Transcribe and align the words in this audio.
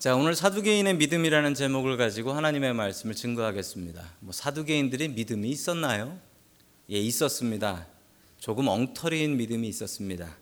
자, 0.00 0.16
오늘 0.16 0.34
사두개인의 0.34 0.96
믿음이라는 0.96 1.52
제목을 1.52 1.98
가지고 1.98 2.32
하나님의 2.32 2.72
말씀을 2.72 3.14
증거하겠습니다. 3.14 4.02
뭐 4.20 4.32
사두개인들의 4.32 5.08
믿음이 5.08 5.50
있었나요? 5.50 6.18
예, 6.90 6.96
있었습니다. 6.96 7.86
조금 8.38 8.68
엉터리인 8.68 9.36
믿음이 9.36 9.68
있었습니다. 9.68 10.38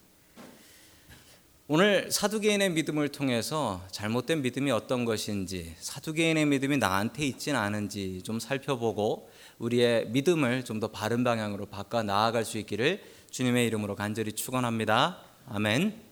오늘 1.66 2.08
사두개인의 2.08 2.70
믿음을 2.70 3.08
통해서 3.08 3.84
잘못된 3.90 4.42
믿음이 4.42 4.70
어떤 4.70 5.04
것인지, 5.04 5.74
사두개인의 5.80 6.46
믿음이 6.46 6.76
나한테 6.76 7.26
있진 7.26 7.56
않은지 7.56 8.22
좀 8.22 8.38
살펴보고 8.38 9.28
우리의 9.58 10.10
믿음을 10.10 10.64
좀 10.64 10.78
더 10.78 10.86
바른 10.86 11.24
방향으로 11.24 11.66
바꿔 11.66 12.04
나아갈 12.04 12.44
수 12.44 12.58
있기를 12.58 13.02
주님의 13.32 13.66
이름으로 13.66 13.96
간절히 13.96 14.30
축원합니다. 14.30 15.18
아멘. 15.48 16.07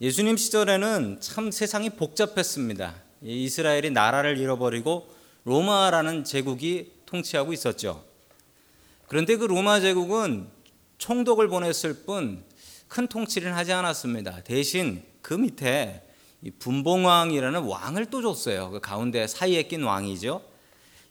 예수님 0.00 0.36
시절에는 0.36 1.18
참 1.20 1.50
세상이 1.50 1.90
복잡했습니다. 1.90 2.94
이스라엘이 3.22 3.90
나라를 3.90 4.38
잃어버리고 4.38 5.14
로마라는 5.44 6.24
제국이 6.24 6.92
통치하고 7.04 7.52
있었죠. 7.52 8.04
그런데 9.08 9.36
그 9.36 9.44
로마 9.44 9.80
제국은 9.80 10.48
총독을 10.98 11.48
보냈을 11.48 12.04
뿐 12.04 12.44
큰 12.88 13.06
통치를 13.06 13.54
하지 13.54 13.72
않았습니다. 13.72 14.42
대신 14.42 15.04
그 15.22 15.34
밑에 15.34 16.02
분봉왕이라는 16.58 17.60
왕을 17.62 18.06
또 18.06 18.20
줬어요. 18.20 18.70
그 18.70 18.80
가운데 18.80 19.28
사이에 19.28 19.62
낀 19.64 19.84
왕이죠. 19.84 20.42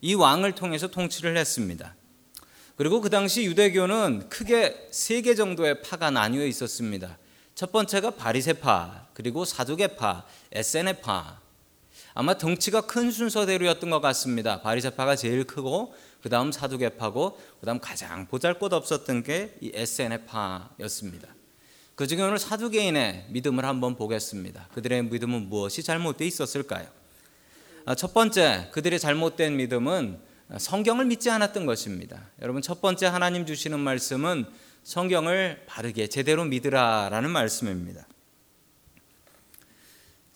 이 0.02 0.14
왕을 0.14 0.56
통해서 0.56 0.88
통치를 0.88 1.38
했습니다. 1.38 1.96
그리고 2.76 3.00
그 3.00 3.10
당시 3.10 3.46
유대교는 3.46 4.28
크게 4.28 4.90
세 4.92 5.22
개 5.22 5.36
정도의 5.36 5.82
파가 5.82 6.12
나뉘어 6.12 6.46
있었습니다. 6.48 7.18
첫 7.60 7.74
번째가 7.74 8.12
바리세파, 8.12 9.08
그리고 9.14 9.44
사두개파, 9.44 10.24
에세네파. 10.54 11.42
아마 12.14 12.38
덩치가 12.38 12.80
큰 12.88 13.12
순서대로였던 13.12 13.90
것 13.90 14.00
같습니다. 14.00 14.62
바리세파가 14.62 15.18
제일 15.18 15.44
크고 15.44 15.94
그 16.24 16.30
다음 16.30 16.54
사두개파고 16.54 17.38
그 17.60 17.66
다음 17.66 17.82
가장 17.82 18.28
보잘것없었던 18.28 19.24
게 19.24 19.58
이 19.60 19.74
에세네파였습니다. 19.74 21.28
그 21.96 22.08
중에 22.08 22.22
오늘 22.22 22.40
사두개인의 22.40 23.26
믿음을 23.28 23.66
한번 23.66 23.98
보겠습니다. 23.98 24.70
그들의 24.74 25.04
믿음은 25.04 25.50
무엇이 25.50 25.84
잘못되어 25.84 26.26
있었을까요? 26.26 26.88
아, 27.84 27.94
첫 27.94 28.14
번째, 28.14 28.70
그들의 28.72 28.98
잘못된 29.02 29.58
믿음은 29.58 30.18
성경을 30.58 31.04
믿지 31.04 31.30
않았던 31.30 31.66
것입니다. 31.66 32.30
여러분, 32.42 32.62
첫 32.62 32.80
번째 32.80 33.08
하나님 33.08 33.46
주시는 33.46 33.82
말씀은 33.82 34.46
성경을 34.84 35.64
바르게 35.68 36.08
제대로 36.08 36.44
믿으라라는 36.46 37.30
말씀입니다. 37.30 38.08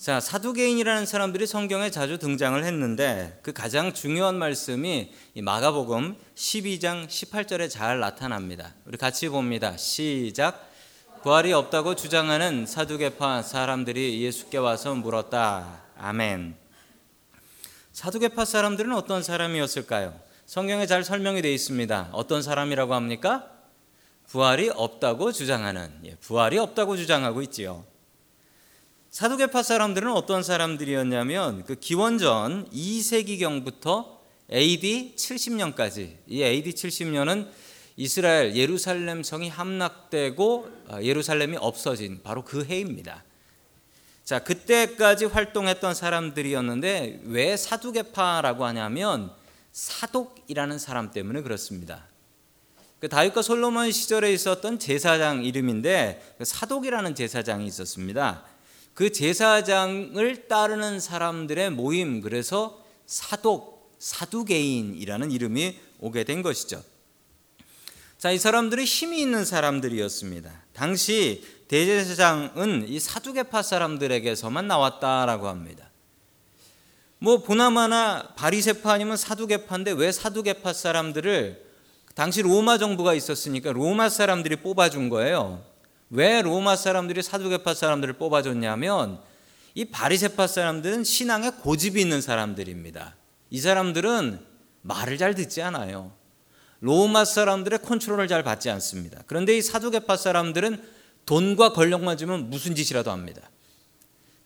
자, 0.03 0.19
사두개인이라는 0.19 1.05
사람들이 1.05 1.47
성경에 1.47 1.89
자주 1.89 2.17
등장을 2.17 2.61
했는데 2.61 3.39
그 3.41 3.53
가장 3.53 3.93
중요한 3.93 4.35
말씀이 4.35 5.13
마가복음 5.41 6.17
12장 6.35 7.07
18절에 7.07 7.69
잘 7.69 8.01
나타납니다. 8.01 8.73
우리 8.85 8.97
같이 8.97 9.29
봅니다. 9.29 9.77
시작. 9.77 10.69
부활이 11.23 11.53
없다고 11.53 11.95
주장하는 11.95 12.65
사두개파 12.65 13.43
사람들이 13.43 14.21
예수께 14.21 14.57
와서 14.57 14.93
물었다. 14.93 15.83
아멘. 15.97 16.57
사두개파 17.93 18.43
사람들은 18.43 18.91
어떤 18.91 19.23
사람이었을까요? 19.23 20.19
성경에 20.45 20.85
잘 20.85 21.05
설명이 21.05 21.41
되어 21.41 21.51
있습니다. 21.51 22.09
어떤 22.11 22.41
사람이라고 22.41 22.93
합니까? 22.93 23.49
부활이 24.33 24.71
없다고 24.73 25.31
주장하는 25.31 25.91
예, 26.05 26.15
부활이 26.15 26.57
없다고 26.57 26.97
주장하고 26.97 27.43
있지요. 27.43 27.85
사두개파 29.11 29.61
사람들은 29.61 30.11
어떤 30.11 30.41
사람들이었냐면 30.41 31.63
그 31.65 31.75
기원전 31.75 32.67
2세기경부터 32.71 34.07
AD 34.51 35.13
70년까지 35.15 36.15
이 36.25 36.41
AD 36.41 36.71
70년은 36.71 37.47
이스라엘 37.95 38.55
예루살렘 38.55 39.21
성이 39.21 39.49
함락되고 39.49 40.67
아, 40.89 41.03
예루살렘이 41.03 41.57
없어진 41.57 42.23
바로 42.23 42.43
그 42.43 42.65
해입니다. 42.65 43.23
자, 44.23 44.39
그때까지 44.39 45.25
활동했던 45.25 45.93
사람들이었는데 45.93 47.21
왜 47.25 47.55
사두개파라고 47.55 48.65
하냐면 48.65 49.31
사독이라는 49.73 50.79
사람 50.79 51.11
때문에 51.11 51.43
그렇습니다. 51.43 52.07
그 53.03 53.09
다윗과 53.09 53.41
솔로몬 53.41 53.91
시절에 53.91 54.31
있었던 54.31 54.79
제사장 54.79 55.43
이름인데 55.43 56.35
그 56.37 56.45
사독이라는 56.45 57.15
제사장이 57.15 57.67
있었습니다. 57.67 58.45
그 58.93 59.11
제사장을 59.11 60.47
따르는 60.47 61.01
사람들의 61.01 61.71
모임 61.71 62.21
그래서 62.21 62.81
사독 63.05 63.93
사두개인이라는 63.99 65.31
이름이 65.31 65.77
오게 65.99 66.23
된 66.23 66.41
것이죠. 66.41 66.81
자, 68.17 68.31
이 68.31 68.39
사람들이 68.39 68.85
힘이 68.85 69.19
있는 69.19 69.43
사람들이었습니다. 69.43 70.49
당시 70.71 71.43
대제사장은 71.67 72.87
이 72.87 73.01
사두개파 73.01 73.63
사람들에게서만 73.63 74.69
나왔다라고 74.69 75.49
합니다. 75.49 75.89
뭐 77.19 77.43
보나마나 77.43 78.31
바리세파 78.37 78.93
아니면 78.93 79.17
사두개파인데 79.17 79.91
왜 79.91 80.13
사두개파 80.13 80.71
사람들을 80.71 81.72
당시 82.13 82.41
로마 82.41 82.77
정부가 82.77 83.13
있었으니까 83.13 83.71
로마 83.71 84.09
사람들이 84.09 84.57
뽑아준 84.57 85.09
거예요. 85.09 85.63
왜 86.09 86.41
로마 86.41 86.75
사람들이 86.75 87.23
사두개파 87.23 87.73
사람들을 87.73 88.13
뽑아줬냐면 88.13 89.19
이 89.75 89.85
바리세파 89.85 90.45
사람들은 90.45 91.03
신앙에 91.03 91.49
고집이 91.49 91.99
있는 91.99 92.21
사람들입니다. 92.21 93.15
이 93.49 93.59
사람들은 93.59 94.39
말을 94.83 95.17
잘 95.17 95.33
듣지 95.33 95.61
않아요. 95.63 96.11
로마 96.81 97.25
사람들의 97.25 97.79
컨트롤을 97.81 98.27
잘 98.27 98.43
받지 98.43 98.69
않습니다. 98.69 99.23
그런데 99.25 99.57
이 99.57 99.61
사두개파 99.61 100.17
사람들은 100.17 100.83
돈과 101.25 101.73
권력만 101.73 102.17
주면 102.17 102.49
무슨 102.49 102.75
짓이라도 102.75 103.09
합니다. 103.09 103.49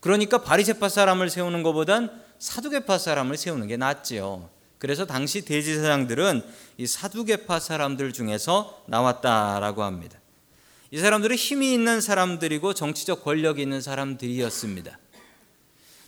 그러니까 0.00 0.42
바리세파 0.42 0.88
사람을 0.88 1.28
세우는 1.28 1.62
것보단 1.64 2.22
사두개파 2.38 2.98
사람을 2.98 3.36
세우는 3.36 3.66
게 3.66 3.76
낫지요. 3.76 4.48
그래서 4.78 5.04
당시 5.06 5.44
대제사장들은 5.44 6.42
이 6.76 6.86
사두개파 6.86 7.58
사람들 7.60 8.12
중에서 8.12 8.84
나왔다라고 8.86 9.82
합니다. 9.82 10.18
이 10.90 10.98
사람들은 10.98 11.36
힘이 11.36 11.74
있는 11.74 12.00
사람들이고 12.00 12.74
정치적 12.74 13.24
권력이 13.24 13.60
있는 13.60 13.80
사람들이었습니다. 13.80 14.98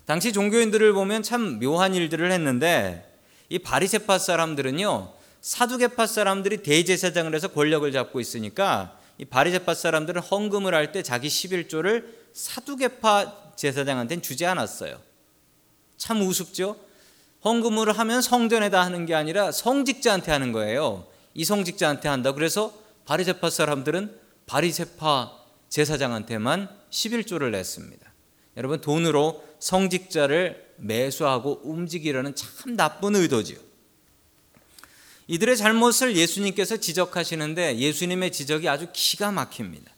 당시 0.07 0.33
종교인들을 0.33 0.93
보면 0.93 1.23
참 1.23 1.59
묘한 1.61 1.95
일들을 1.95 2.33
했는데 2.33 3.07
이 3.49 3.59
바리세파 3.59 4.19
사람들은요 4.19 5.13
사두개파 5.41 6.07
사람들이 6.07 6.63
대제사장을 6.63 7.35
해서 7.35 7.49
권력을 7.49 7.91
잡고 7.91 8.21
있으니까 8.21 8.99
이 9.19 9.25
바리세파 9.25 9.75
사람들은 9.75 10.23
헌금을 10.23 10.75
할 10.75 10.93
때 10.93 11.03
자기 11.03 11.29
11조를 11.29 12.05
사두개파 12.33 13.53
제사장한테는 13.57 14.23
주지 14.23 14.47
않았어요. 14.47 15.01
참 15.97 16.23
우습죠? 16.23 16.77
헌금을 17.45 17.97
하면 17.99 18.23
성전에다 18.23 18.83
하는 18.83 19.07
게 19.07 19.15
아니라 19.15 19.51
성직자한테 19.53 20.31
하는 20.31 20.53
거예요. 20.53 21.07
이 21.35 21.45
성직자한테 21.45 22.09
한다. 22.09 22.33
그래서 22.33 22.73
바리세파 23.07 23.51
사람들은 23.51 24.19
바리세파 24.47 25.33
제사장한테만 25.69 26.69
11조를 26.91 27.51
냈습니다. 27.51 28.13
여러분 28.57 28.81
돈으로 28.81 29.45
성직자를 29.59 30.71
매수하고 30.77 31.61
움직이려는 31.65 32.35
참 32.35 32.77
나쁜 32.77 33.17
의도지요. 33.17 33.59
이들의 35.29 35.57
잘못을 35.57 36.17
예수님께서 36.17 36.79
지적하시는데 36.79 37.79
예수님의 37.79 38.33
지적이 38.33 38.69
아주 38.69 38.89
기가 38.93 39.31
막힙니다. 39.31 39.93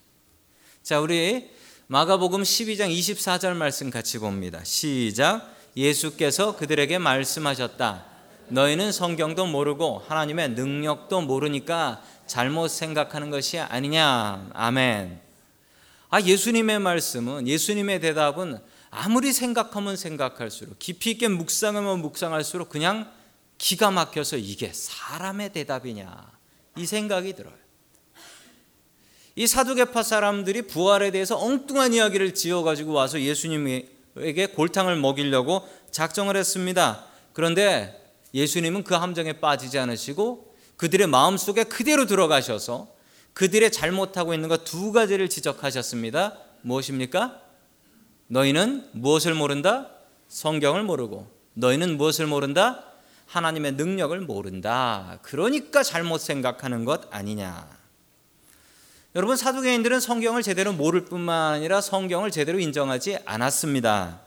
자, 0.82 1.00
우리 1.00 1.48
마가복음 1.86 2.42
12장 2.42 2.94
24절 2.94 3.54
말씀 3.54 3.88
같이 3.88 4.19
봅니다. 4.19 4.62
시작. 4.64 5.51
예수께서 5.77 6.57
그들에게 6.57 6.98
말씀하셨다. 6.98 8.04
너희는 8.48 8.92
성경도 8.92 9.47
모르고 9.47 10.04
하나님의 10.07 10.51
능력도 10.51 11.22
모르니까 11.22 12.03
잘못 12.27 12.69
생각하는 12.69 13.30
것이 13.30 13.59
아니냐. 13.59 14.51
아멘. 14.53 15.21
아, 16.10 16.21
예수님의 16.21 16.78
말씀은, 16.78 17.48
예수님의 17.48 18.01
대답은 18.01 18.59
아무리 18.91 19.33
생각하면 19.33 19.97
생각할수록, 19.97 20.78
깊이 20.78 21.13
있게 21.13 21.28
묵상하면 21.28 22.03
묵상할수록 22.03 22.68
그냥 22.68 23.10
기가 23.57 23.91
막혀서 23.91 24.36
이게 24.36 24.71
사람의 24.75 25.54
대답이냐. 25.54 26.30
이 26.77 26.86
생각이 26.86 27.34
들어요. 27.34 27.54
이 29.34 29.47
사두개파 29.47 30.03
사람들이 30.03 30.63
부활에 30.66 31.10
대해서 31.10 31.39
엉뚱한 31.39 31.95
이야기를 31.95 32.34
지어가지고 32.34 32.92
와서 32.92 33.18
예수님이 33.18 33.86
에게 34.18 34.47
골탕을 34.47 34.97
먹이려고 34.97 35.66
작정을 35.91 36.36
했습니다. 36.36 37.04
그런데 37.32 37.98
예수님은 38.34 38.84
그 38.84 38.94
함정에 38.94 39.34
빠지지 39.34 39.78
않으시고 39.78 40.54
그들의 40.76 41.06
마음 41.06 41.36
속에 41.36 41.64
그대로 41.64 42.06
들어가셔서 42.06 42.88
그들의 43.34 43.72
잘못하고 43.72 44.34
있는 44.34 44.48
것 44.48 44.64
두 44.64 44.92
가지를 44.92 45.28
지적하셨습니다. 45.28 46.38
무엇입니까? 46.62 47.41
너희는 48.28 48.88
무엇을 48.92 49.34
모른다? 49.34 49.91
성경을 50.28 50.82
모르고 50.82 51.26
너희는 51.54 51.97
무엇을 51.97 52.26
모른다? 52.26 52.84
하나님의 53.26 53.72
능력을 53.72 54.18
모른다. 54.20 55.18
그러니까 55.22 55.82
잘못 55.82 56.18
생각하는 56.20 56.84
것 56.84 57.03
아니냐. 57.10 57.81
여러분 59.14 59.36
사두개인들은 59.36 60.00
성경을 60.00 60.42
제대로 60.42 60.72
모를 60.72 61.04
뿐만 61.04 61.53
아니라 61.54 61.82
성경을 61.82 62.30
제대로 62.30 62.59
인정하지 62.59 63.18
않았습니다. 63.26 64.20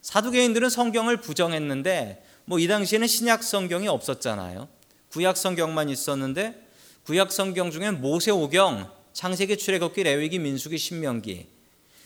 사두개인들은 0.00 0.70
성경을 0.70 1.18
부정했는데 1.18 2.24
뭐 2.46 2.58
이 2.58 2.66
당시에는 2.66 3.06
신약 3.06 3.42
성경이 3.42 3.88
없었잖아요. 3.88 4.68
구약 5.10 5.36
성경만 5.36 5.90
있었는데 5.90 6.66
구약 7.04 7.30
성경 7.32 7.70
중에 7.70 7.90
모세오경, 7.90 8.90
창세기, 9.12 9.58
출애굽기, 9.58 10.02
레위기, 10.04 10.38
민수기, 10.38 10.78
신명기 10.78 11.46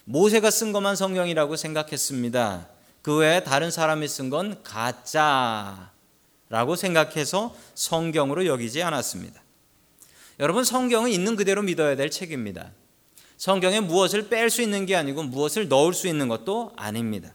모세가 0.04 0.50
쓴 0.50 0.72
것만 0.72 0.96
성경이라고 0.96 1.54
생각했습니다. 1.56 2.68
그 3.02 3.16
외에 3.18 3.44
다른 3.44 3.70
사람이 3.70 4.08
쓴 4.08 4.30
건 4.30 4.60
가짜라고 4.64 5.86
생각해서 6.76 7.54
성경으로 7.74 8.46
여기지 8.46 8.82
않았습니다. 8.82 9.41
여러분 10.40 10.64
성경은 10.64 11.10
있는 11.10 11.36
그대로 11.36 11.62
믿어야 11.62 11.96
될 11.96 12.10
책입니다. 12.10 12.72
성경에 13.36 13.80
무엇을 13.80 14.28
뺄 14.28 14.50
수 14.50 14.62
있는 14.62 14.86
게 14.86 14.94
아니고 14.96 15.24
무엇을 15.24 15.68
넣을 15.68 15.94
수 15.94 16.06
있는 16.06 16.28
것도 16.28 16.72
아닙니다. 16.76 17.34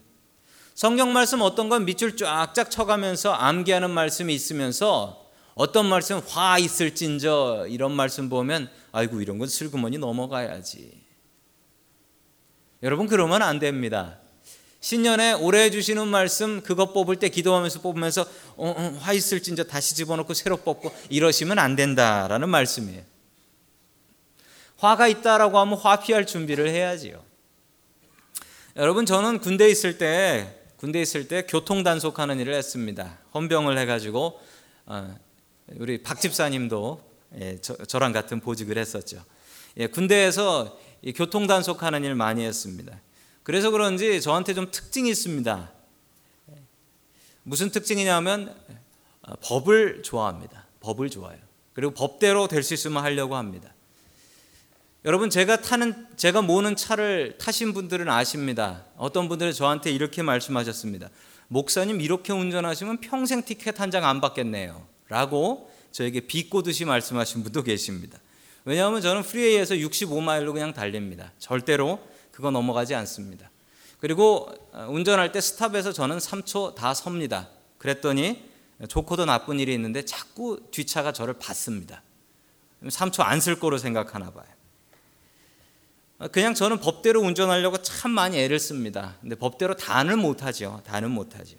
성경 0.73 1.11
말씀 1.11 1.41
어떤 1.41 1.69
건 1.69 1.85
밑줄 1.85 2.15
쫙쫙 2.17 2.69
쳐가면서 2.69 3.33
암기하는 3.33 3.89
말씀이 3.89 4.33
있으면서 4.33 5.25
어떤 5.55 5.87
말씀 5.87 6.21
화 6.27 6.59
있을진저 6.59 7.65
이런 7.69 7.91
말씀 7.91 8.29
보면 8.29 8.69
아이고 8.91 9.21
이런 9.21 9.39
건 9.39 9.47
슬그머니 9.47 9.97
넘어가야지. 9.97 11.01
여러분 12.83 13.07
그러면 13.07 13.41
안 13.41 13.57
됩니다. 13.57 14.19
신년에 14.87 15.33
올해 15.33 15.63
해주시는 15.63 16.07
말씀 16.07 16.61
그거 16.61 16.93
뽑을 16.93 17.17
때 17.17 17.27
기도하면서 17.27 17.81
뽑으면서 17.81 18.21
어, 18.55 18.69
어, 18.69 18.97
화 19.01 19.11
있을진저 19.11 19.65
다시 19.65 19.95
집어넣고 19.95 20.33
새로 20.33 20.55
뽑고 20.55 20.93
이러시면 21.09 21.59
안 21.59 21.75
된다라는 21.75 22.47
말씀이에요. 22.47 23.03
화가 24.77 25.09
있다라고 25.09 25.59
하면 25.59 25.77
화 25.77 25.99
피할 25.99 26.25
준비를 26.25 26.69
해야지요. 26.69 27.21
여러분 28.77 29.05
저는 29.05 29.39
군대 29.39 29.67
있을 29.69 29.97
때 29.97 30.57
군대 30.77 31.01
있을 31.01 31.27
때 31.27 31.45
교통 31.45 31.83
단속하는 31.83 32.39
일을 32.39 32.53
했습니다. 32.53 33.17
헌병을 33.33 33.77
해가지고 33.79 34.39
어, 34.85 35.17
우리 35.75 36.01
박 36.01 36.21
집사님도 36.21 37.01
예, 37.41 37.57
저, 37.59 37.99
랑 37.99 38.13
같은 38.13 38.39
보직을 38.39 38.77
했었죠. 38.77 39.21
예, 39.75 39.87
군대에서 39.87 40.79
교통 41.13 41.45
단속하는 41.45 42.05
일 42.05 42.15
많이 42.15 42.45
했습니다. 42.45 43.01
그래서 43.47 43.71
그런지 43.71 44.19
저한테 44.19 44.53
좀 44.53 44.71
특징이 44.71 45.09
있습니다. 45.09 45.71
무슨 47.43 47.69
특징이냐면 47.69 48.53
어, 49.21 49.35
법을 49.41 50.03
좋아합니다. 50.03 50.65
법을 50.81 51.09
좋아해요. 51.09 51.39
그리고 51.71 51.93
법대로 51.93 52.49
될 52.49 52.61
수 52.61 52.73
있으면 52.73 53.01
하려고 53.01 53.37
합니다. 53.37 53.73
여러분 55.05 55.29
제가 55.29 55.61
타는 55.61 56.07
제가 56.17 56.41
모는 56.41 56.75
차를 56.75 57.37
타신 57.37 57.73
분들은 57.73 58.09
아십니다. 58.09 58.83
어떤 58.97 59.29
분들은 59.29 59.53
저한테 59.53 59.91
이렇게 59.91 60.23
말씀하셨습니다. 60.23 61.09
목사님 61.47 62.01
이렇게 62.01 62.33
운전하시면 62.33 62.99
평생 62.99 63.43
티켓 63.45 63.79
한 63.79 63.91
장 63.91 64.03
안 64.03 64.19
받겠네요. 64.19 64.85
라고 65.07 65.71
저에게 65.93 66.19
비꼬듯이 66.19 66.83
말씀하신 66.83 67.43
분도 67.43 67.63
계십니다. 67.63 68.19
왜냐하면 68.65 68.99
저는 68.99 69.23
프리웨이에서 69.23 69.75
65마일로 69.75 70.51
그냥 70.51 70.73
달립니다. 70.73 71.31
절대로 71.39 72.01
그거 72.37 72.51
넘어가지 72.51 72.93
않습니다. 72.93 73.49
그리고 73.99 74.47
어, 74.71 74.85
운전할 74.91 75.31
때 75.31 75.41
스탑에서 75.41 75.91
저는 75.91 76.19
3초 76.19 76.75
다 76.75 76.93
섭니다. 76.93 77.49
그랬더니 77.79 78.43
좋고도 78.87 79.25
나쁜 79.25 79.59
일이 79.59 79.73
있는데 79.73 80.05
자꾸 80.05 80.61
뒷차가 80.69 81.13
저를 81.13 81.33
봤습니다. 81.39 82.03
3초 82.83 83.23
안 83.23 83.39
쓸 83.39 83.59
거로 83.59 83.79
생각하나 83.79 84.29
봐요. 84.29 84.45
그냥 86.31 86.53
저는 86.53 86.79
법대로 86.79 87.21
운전하려고 87.21 87.81
참 87.81 88.11
많이 88.11 88.37
애를 88.37 88.59
씁니다. 88.59 89.15
근데 89.21 89.33
법대로 89.33 89.75
다는 89.75 90.19
못하죠. 90.19 90.83
다는 90.85 91.09
못하죠. 91.09 91.57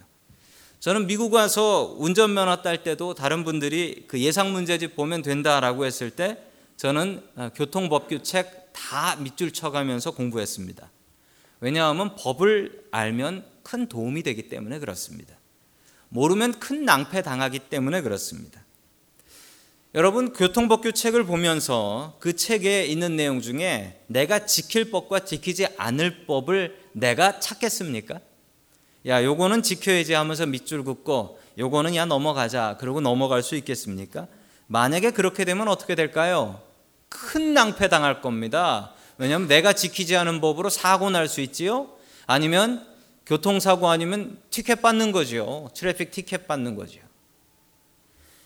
저는 0.79 1.09
미국 1.09 1.35
와서 1.35 1.97
운전면허 1.99 2.63
딸 2.63 2.85
때도 2.85 3.15
다른 3.15 3.43
분들이 3.43 4.05
그 4.07 4.21
예상 4.21 4.53
문제집 4.53 4.95
보면 4.95 5.23
된다라고 5.23 5.87
했을 5.87 6.11
때 6.13 6.39
저는 6.77 7.21
어, 7.35 7.51
교통법규 7.57 8.23
책 8.23 8.68
다 8.79 9.17
밑줄 9.17 9.53
쳐가면서 9.53 10.13
공부했습니다. 10.13 10.91
왜냐하면 11.61 12.15
법을 12.15 12.87
알면 12.93 13.45
큰 13.65 13.89
도움이 13.89 14.23
되기 14.23 14.49
때문에 14.49 14.79
그렇습니다. 14.79 15.35
모르면 16.11 16.61
큰 16.61 16.85
낭패 16.85 17.23
당하기 17.23 17.59
때문에 17.71 18.01
그렇습니다. 18.03 18.65
여러분 19.95 20.33
교통법규 20.33 20.93
책을 20.93 21.25
보면서 21.25 22.17
그 22.21 22.37
책에 22.37 22.87
있는 22.87 23.17
내용 23.17 23.41
중에 23.41 24.01
내가 24.07 24.47
지킬 24.47 24.91
법과 24.91 25.25
지키지 25.25 25.67
않을 25.77 26.27
법을 26.27 26.79
내가 26.93 27.41
찾겠습니까? 27.41 28.21
야, 29.07 29.25
요거는 29.25 29.63
지켜야지 29.63 30.13
하면서 30.13 30.47
밑줄 30.47 30.85
긋고 30.85 31.41
요거는 31.59 31.97
야 31.97 32.05
넘어가자. 32.05 32.77
그러고 32.79 33.01
넘어갈 33.01 33.43
수 33.43 33.57
있겠습니까? 33.57 34.29
만약에 34.67 35.11
그렇게 35.11 35.45
되면 35.45 35.69
어떻게 35.69 35.95
될까요? 35.95 36.68
큰 37.09 37.55
낭패 37.55 37.89
당할 37.89 38.21
겁니다. 38.21 38.93
왜냐하면 39.17 39.49
내가 39.49 39.73
지키지 39.73 40.17
않은 40.17 40.41
법으로 40.41 40.71
사고 40.71 41.11
날 41.11 41.29
수 41.29 41.41
있지요. 41.41 41.89
아니면 42.27 42.87
교통사고 43.27 43.89
아니면 43.89 44.39
티켓 44.51 44.81
받는 44.81 45.13
거죠. 45.13 45.71
트래픽 45.75 46.11
티켓 46.11 46.47
받는 46.47 46.77
거죠. 46.77 47.01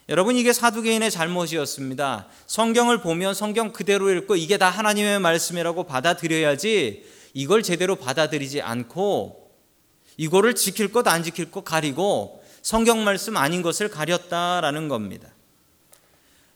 여러분 0.09 0.37
이게 0.37 0.53
사두개인의 0.53 1.11
잘못이었습니다. 1.11 2.27
성경을 2.47 3.01
보면 3.01 3.35
성경 3.35 3.73
그대로 3.73 4.11
읽고 4.11 4.37
이게 4.37 4.59
다 4.59 4.69
하나님의 4.69 5.21
말씀이라고 5.21 5.85
받아들여야지 5.85 7.07
이걸 7.35 7.63
제대로 7.63 7.97
받아들이지 7.97 8.61
않고 8.61 9.51
이거를 10.17 10.55
지킬 10.55 10.93
것 10.93 11.07
안 11.07 11.23
지킬 11.23 11.51
것 11.51 11.65
가리고 11.65 12.43
성경 12.63 13.05
말씀 13.05 13.37
아닌 13.37 13.63
것을 13.63 13.89
가렸다라는 13.89 14.89
겁니다. 14.89 15.29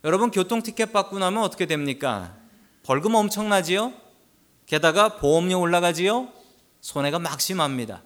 여러분 0.07 0.31
교통 0.31 0.63
티켓 0.63 0.93
받고 0.93 1.19
나면 1.19 1.43
어떻게 1.43 1.67
됩니까? 1.67 2.33
벌금 2.85 3.17
엄청나지요? 3.17 3.93
게다가 4.67 5.17
보험료 5.17 5.59
올라가지요? 5.59 6.29
손해가 6.81 7.19
막심합니다. 7.19 8.05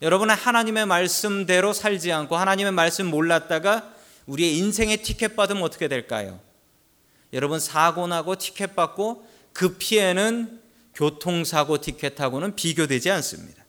여러분은 0.00 0.36
하나님의 0.36 0.86
말씀대로 0.86 1.72
살지 1.72 2.12
않고 2.12 2.36
하나님의 2.36 2.70
말씀 2.70 3.06
몰랐다가 3.06 3.92
우리의 4.26 4.58
인생의 4.58 5.02
티켓 5.02 5.34
받으면 5.34 5.64
어떻게 5.64 5.88
될까요? 5.88 6.38
여러분 7.32 7.58
사고 7.58 8.06
나고 8.06 8.36
티켓 8.36 8.76
받고 8.76 9.26
그 9.52 9.76
피해는 9.76 10.60
교통사고 10.94 11.80
티켓하고는 11.80 12.54
비교되지 12.54 13.10
않습니다. 13.10 13.64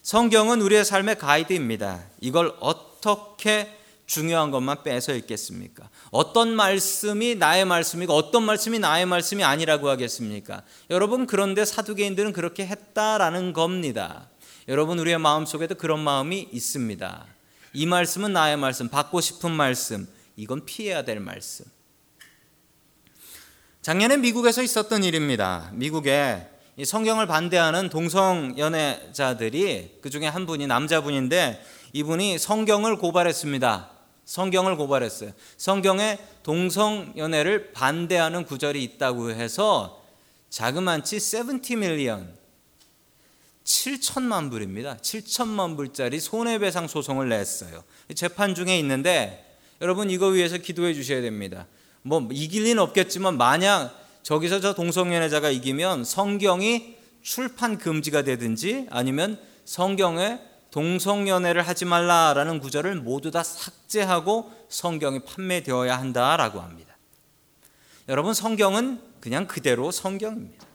성경은 0.00 0.62
우리의 0.62 0.86
삶의 0.86 1.18
가이드입니다. 1.18 2.06
이걸 2.22 2.56
어떻게 2.60 3.77
중요한 4.08 4.50
것만 4.50 4.82
빼서 4.82 5.12
읽겠습니까? 5.12 5.90
어떤 6.10 6.56
말씀이 6.56 7.34
나의 7.34 7.66
말씀이고 7.66 8.14
어떤 8.14 8.42
말씀이 8.42 8.78
나의 8.78 9.04
말씀이 9.04 9.44
아니라고 9.44 9.90
하겠습니까? 9.90 10.62
여러분 10.88 11.26
그런데 11.26 11.66
사두개인들은 11.66 12.32
그렇게 12.32 12.66
했다라는 12.66 13.52
겁니다. 13.52 14.30
여러분 14.66 14.98
우리의 14.98 15.18
마음속에도 15.18 15.74
그런 15.74 16.00
마음이 16.00 16.48
있습니다. 16.50 17.26
이 17.74 17.84
말씀은 17.84 18.32
나의 18.32 18.56
말씀, 18.56 18.88
받고 18.88 19.20
싶은 19.20 19.52
말씀, 19.52 20.08
이건 20.36 20.64
피해야 20.64 21.02
될 21.02 21.20
말씀. 21.20 21.66
작년에 23.82 24.16
미국에서 24.16 24.62
있었던 24.62 25.04
일입니다. 25.04 25.70
미국에 25.74 26.48
성경을 26.82 27.26
반대하는 27.26 27.90
동성 27.90 28.54
연애자들이 28.56 29.98
그 30.00 30.08
중에 30.08 30.26
한 30.26 30.46
분이 30.46 30.66
남자분인데 30.66 31.62
이분이 31.92 32.38
성경을 32.38 32.96
고발했습니다. 32.96 33.97
성경을 34.28 34.76
고발했어요. 34.76 35.32
성경에 35.56 36.18
동성 36.42 37.14
연애를 37.16 37.72
반대하는 37.72 38.44
구절이 38.44 38.84
있다고 38.84 39.30
해서 39.30 40.04
자그만치 40.50 41.18
70 41.18 41.78
밀리언 41.78 42.36
7천만 43.64 44.50
불입니다. 44.50 44.98
7천만 44.98 45.78
불짜리 45.78 46.20
손해배상 46.20 46.88
소송을 46.88 47.30
냈어요. 47.30 47.82
재판 48.14 48.54
중에 48.54 48.78
있는데 48.80 49.56
여러분 49.80 50.10
이거 50.10 50.26
위해서 50.26 50.58
기도해 50.58 50.92
주셔야 50.92 51.22
됩니다. 51.22 51.66
뭐 52.02 52.28
이길 52.30 52.64
리는 52.64 52.82
없겠지만 52.82 53.38
만약 53.38 53.98
저기서 54.24 54.60
저 54.60 54.74
동성연애자가 54.74 55.48
이기면 55.48 56.04
성경이 56.04 56.96
출판 57.22 57.78
금지가 57.78 58.24
되든지 58.24 58.88
아니면 58.90 59.40
성경에 59.64 60.38
동성연애를 60.70 61.66
하지 61.66 61.84
말라라는 61.84 62.60
구절을 62.60 62.96
모두 62.96 63.30
다 63.30 63.42
삭제하고 63.42 64.52
성경이 64.68 65.20
판매되어야 65.20 65.98
한다라고 65.98 66.60
합니다. 66.60 66.96
여러분 68.08 68.34
성경은 68.34 69.00
그냥 69.20 69.46
그대로 69.46 69.90
성경입니다. 69.90 70.66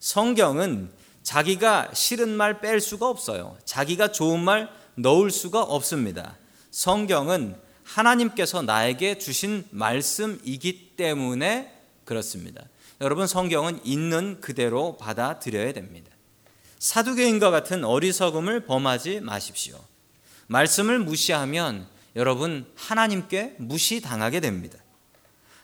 성경은 0.00 0.90
자기가 1.22 1.90
싫은 1.94 2.28
말 2.30 2.60
뺄 2.60 2.80
수가 2.80 3.08
없어요. 3.08 3.56
자기가 3.64 4.12
좋은 4.12 4.40
말 4.40 4.68
넣을 4.96 5.30
수가 5.30 5.62
없습니다. 5.62 6.36
성경은 6.70 7.56
하나님께서 7.84 8.62
나에게 8.62 9.18
주신 9.18 9.64
말씀이기 9.70 10.94
때문에 10.96 11.72
그렇습니다. 12.04 12.64
여러분 13.00 13.26
성경은 13.26 13.80
있는 13.84 14.40
그대로 14.40 14.96
받아들여야 14.96 15.72
됩니다. 15.72 16.11
사두개인과 16.82 17.52
같은 17.52 17.84
어리석음을 17.84 18.64
범하지 18.64 19.20
마십시오. 19.20 19.78
말씀을 20.48 20.98
무시하면 20.98 21.86
여러분 22.16 22.66
하나님께 22.74 23.54
무시당하게 23.58 24.40
됩니다. 24.40 24.78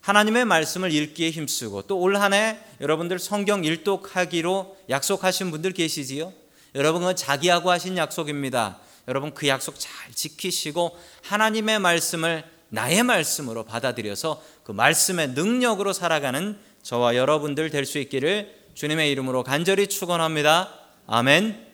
하나님의 0.00 0.44
말씀을 0.44 0.92
읽기에 0.92 1.30
힘쓰고 1.32 1.82
또 1.82 1.98
올 1.98 2.14
한 2.16 2.34
해 2.34 2.56
여러분들 2.80 3.18
성경 3.18 3.64
일독하기로 3.64 4.76
약속하신 4.88 5.50
분들 5.50 5.72
계시지요? 5.72 6.32
여러분은 6.76 7.16
자기하고 7.16 7.72
하신 7.72 7.96
약속입니다. 7.96 8.78
여러분 9.08 9.34
그 9.34 9.48
약속 9.48 9.75
잘 9.76 9.90
지키시고 10.14 10.96
하나님의 11.25 11.80
말씀을 11.80 12.44
나의 12.68 13.02
말씀으로 13.02 13.64
받아들여서 13.64 14.40
그 14.62 14.70
말씀의 14.70 15.30
능력으로 15.30 15.92
살아가는 15.92 16.56
저와 16.84 17.16
여러분들 17.16 17.70
될 17.70 17.84
수 17.84 17.98
있기를 17.98 18.54
주님의 18.75 19.10
이름으로 19.10 19.42
간절히 19.42 19.88
축원합니다. 19.88 20.78
아멘. 21.11 21.67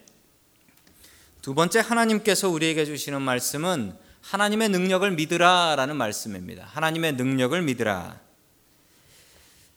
두 1.43 1.57
번째 1.57 1.81
하나님께서 1.81 2.49
우리에게 2.49 2.85
주시는 2.85 3.21
말씀은 3.21 3.97
하나님의 4.21 4.69
능력을 4.69 5.11
믿으라라는 5.11 5.97
말씀입니다. 5.97 6.67
하나님의 6.67 7.15
능력을 7.15 7.61
믿으라. 7.61 8.21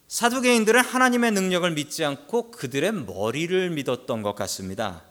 사두개인들은 0.08 0.82
하나님의 0.82 1.32
능력을 1.32 1.72
믿지 1.72 2.06
않고 2.06 2.52
그들의 2.52 2.92
머리를 2.92 3.72
믿었던 3.72 4.22
것 4.22 4.36
같습니다. 4.36 5.02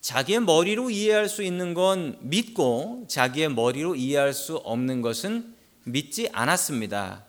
자기의 0.00 0.40
머리로 0.40 0.90
이해할 0.90 1.28
수 1.28 1.44
있는 1.44 1.72
건 1.72 2.18
믿고 2.22 3.04
자기의 3.06 3.50
머리로 3.50 3.94
이해할 3.94 4.34
수 4.34 4.56
없는 4.56 5.00
것은 5.00 5.54
믿지 5.84 6.28
않았습니다. 6.32 7.22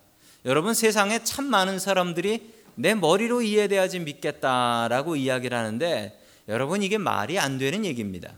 여러분 0.46 0.74
세상에 0.74 1.24
참 1.24 1.46
많은 1.46 1.78
사람들이 1.78 2.52
내 2.74 2.96
머리로 2.96 3.44
이해돼야지 3.44 4.00
믿겠다라고 4.00 5.16
이야기를 5.18 5.56
하는데 5.56 6.18
여러분 6.52 6.84
이게 6.84 6.98
말이 6.98 7.40
안 7.40 7.58
되는 7.58 7.86
얘기입니다. 7.86 8.34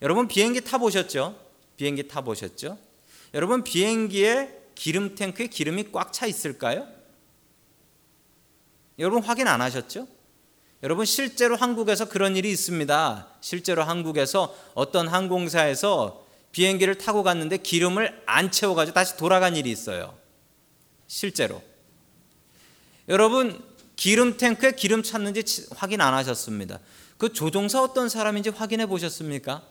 여러분 0.00 0.26
비행기 0.26 0.62
타 0.62 0.78
보셨죠? 0.78 1.38
비행기 1.76 2.08
타 2.08 2.22
보셨죠? 2.22 2.78
여러분 3.34 3.62
비행기에 3.62 4.62
기름 4.74 5.14
탱크에 5.14 5.48
기름이 5.48 5.92
꽉 5.92 6.10
차 6.10 6.26
있을까요? 6.26 6.88
여러분 8.98 9.22
확인 9.22 9.48
안 9.48 9.60
하셨죠? 9.60 10.08
여러분 10.82 11.04
실제로 11.04 11.56
한국에서 11.56 12.08
그런 12.08 12.36
일이 12.36 12.50
있습니다. 12.50 13.28
실제로 13.42 13.82
한국에서 13.82 14.56
어떤 14.74 15.06
항공사에서 15.06 16.26
비행기를 16.52 16.96
타고 16.96 17.22
갔는데 17.22 17.58
기름을 17.58 18.22
안 18.24 18.50
채워 18.50 18.74
가지고 18.74 18.94
다시 18.94 19.18
돌아간 19.18 19.56
일이 19.56 19.70
있어요. 19.70 20.16
실제로. 21.06 21.62
여러분 23.10 23.62
기름 23.96 24.38
탱크에 24.38 24.72
기름 24.72 25.02
찼는지 25.02 25.66
확인 25.76 26.00
안 26.00 26.14
하셨습니다. 26.14 26.80
그 27.18 27.32
조종사 27.32 27.82
어떤 27.82 28.08
사람인지 28.08 28.50
확인해 28.50 28.86
보셨습니까? 28.86 29.66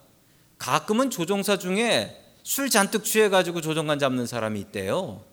가끔은 0.58 1.10
조종사 1.10 1.58
중에 1.58 2.24
술 2.44 2.70
잔뜩 2.70 3.04
취해 3.04 3.30
가지고 3.30 3.62
조종관 3.62 4.00
잡는 4.00 4.28
사람이 4.28 4.60
있대요. 4.60 5.24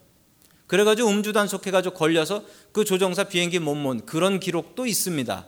그래가지고 0.67 1.09
음주 1.09 1.33
단속해가지고 1.33 1.95
걸려서 1.95 2.45
그 2.73 2.85
조종사 2.85 3.25
비행기 3.25 3.59
못 3.59 3.77
몬 3.77 4.07
그런 4.07 4.41
기록도 4.41 4.87
있습니다. 4.87 5.47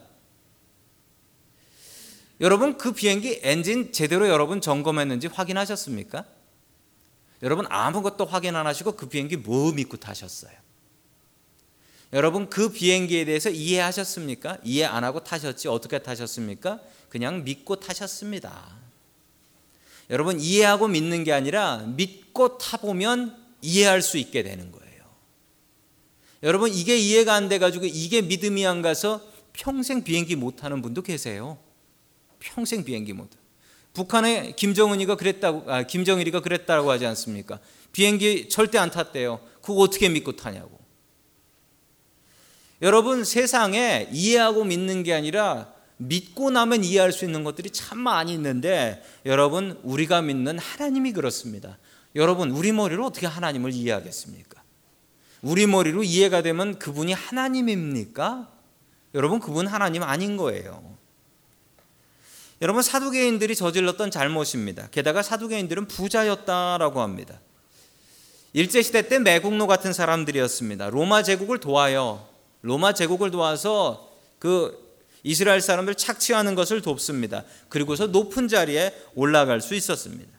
여러분 2.40 2.76
그 2.76 2.92
비행기 2.92 3.40
엔진 3.42 3.92
제대로 3.92 4.28
여러분 4.28 4.61
점검했는지 4.61 5.28
확인하셨습니까? 5.28 6.26
여러분 7.42 7.66
아무것도 7.68 8.26
확인 8.26 8.56
안 8.56 8.66
하시고 8.66 8.92
그 8.92 9.08
비행기 9.08 9.38
뭐 9.38 9.73
믿고 9.73 9.96
타셨어요? 9.96 10.65
여러분 12.13 12.49
그 12.49 12.71
비행기에 12.71 13.25
대해서 13.25 13.51
이해하셨습니까? 13.51 14.59
이해 14.65 14.85
안 14.85 15.05
하고 15.05 15.23
타셨지 15.23 15.69
어떻게 15.69 15.99
타셨습니까? 15.99 16.81
그냥 17.09 17.45
믿고 17.45 17.77
타셨습니다. 17.77 18.77
여러분 20.11 20.41
이해하고 20.41 20.89
믿는 20.89 21.25
게 21.25 21.33
아니라 21.33 21.79
믿고 21.79 22.59
타보면 22.59 23.37
이해할 23.61 24.03
수 24.03 24.19
있게 24.19 24.43
되는 24.43 24.71
거예요. 24.71 24.87
여러분 26.43 26.73
이게 26.73 26.97
이해가 26.97 27.35
안 27.35 27.49
돼 27.49 27.59
가지고 27.59 27.87
이게 27.87 28.23
믿음이 28.23 28.65
안 28.67 28.83
가서 28.83 29.21
평생 29.53 30.05
비행기 30.05 30.37
못 30.37 30.57
타는 30.57 30.83
분도 30.83 31.03
계세요. 31.03 31.59
평생 32.39 32.85
비행기 32.85 33.15
못. 33.15 33.31
북한의 33.95 34.55
김정은이가 34.57 35.17
그랬다고 35.17 35.73
아, 35.73 35.83
김정일이가 35.83 36.41
그랬다고 36.41 36.91
하지 36.91 37.07
않습니까? 37.07 37.59
비행기 37.93 38.49
절대 38.51 38.79
안 38.79 38.91
탔대요. 38.91 39.41
그거 39.63 39.81
어떻게 39.81 40.09
믿고 40.09 40.37
타냐고. 40.37 40.79
여러분 42.83 43.25
세상에 43.25 44.09
이해하고 44.12 44.64
믿는 44.64 45.02
게 45.02 45.14
아니라 45.14 45.73
믿고 45.99 46.50
나면 46.50 46.85
이해할 46.85 47.12
수 47.12 47.25
있는 47.25 47.42
것들이 47.42 47.71
참 47.71 47.99
많이 47.99 48.33
있는데 48.35 49.02
여러분 49.25 49.80
우리가 49.83 50.23
믿는 50.23 50.59
하나님이 50.59 51.12
그렇습니다. 51.12 51.78
여러분 52.14 52.50
우리 52.50 52.73
머리로 52.73 53.06
어떻게 53.06 53.26
하나님을 53.26 53.73
이해하겠습니까? 53.73 54.62
우리 55.42 55.66
머리로 55.66 56.02
이해가 56.02 56.42
되면 56.42 56.78
그분이 56.78 57.12
하나님입니까? 57.12 58.50
여러분 59.14 59.40
그분 59.40 59.66
하나님 59.66 60.02
아닌 60.02 60.37
거예요. 60.37 60.97
여러분 62.62 62.83
사두개인들이 62.83 63.54
저질렀던 63.54 64.11
잘못입니다. 64.11 64.88
게다가 64.90 65.23
사두개인들은 65.23 65.88
부자였다라고 65.88 67.00
합니다. 67.00 67.38
일제 68.54 68.80
시대 68.80 69.09
때 69.09 69.18
매국노 69.18 69.66
같은 69.66 69.92
사람들이었습니다. 69.92 70.88
로마 70.88 71.23
제국을 71.23 71.61
도와요. 71.61 72.26
로마 72.63 72.93
제국을 72.93 73.31
도와서 73.31 74.11
그 74.39 74.87
이스라엘 75.23 75.61
사람들 75.61 75.97
착취하는 75.97 76.55
것을 76.55 76.83
돕습니다. 76.83 77.45
그리고서 77.69 78.07
높은 78.07 78.49
자리에 78.49 78.95
올라갈 79.15 79.61
수 79.61 79.75
있었습니다. 79.75 80.31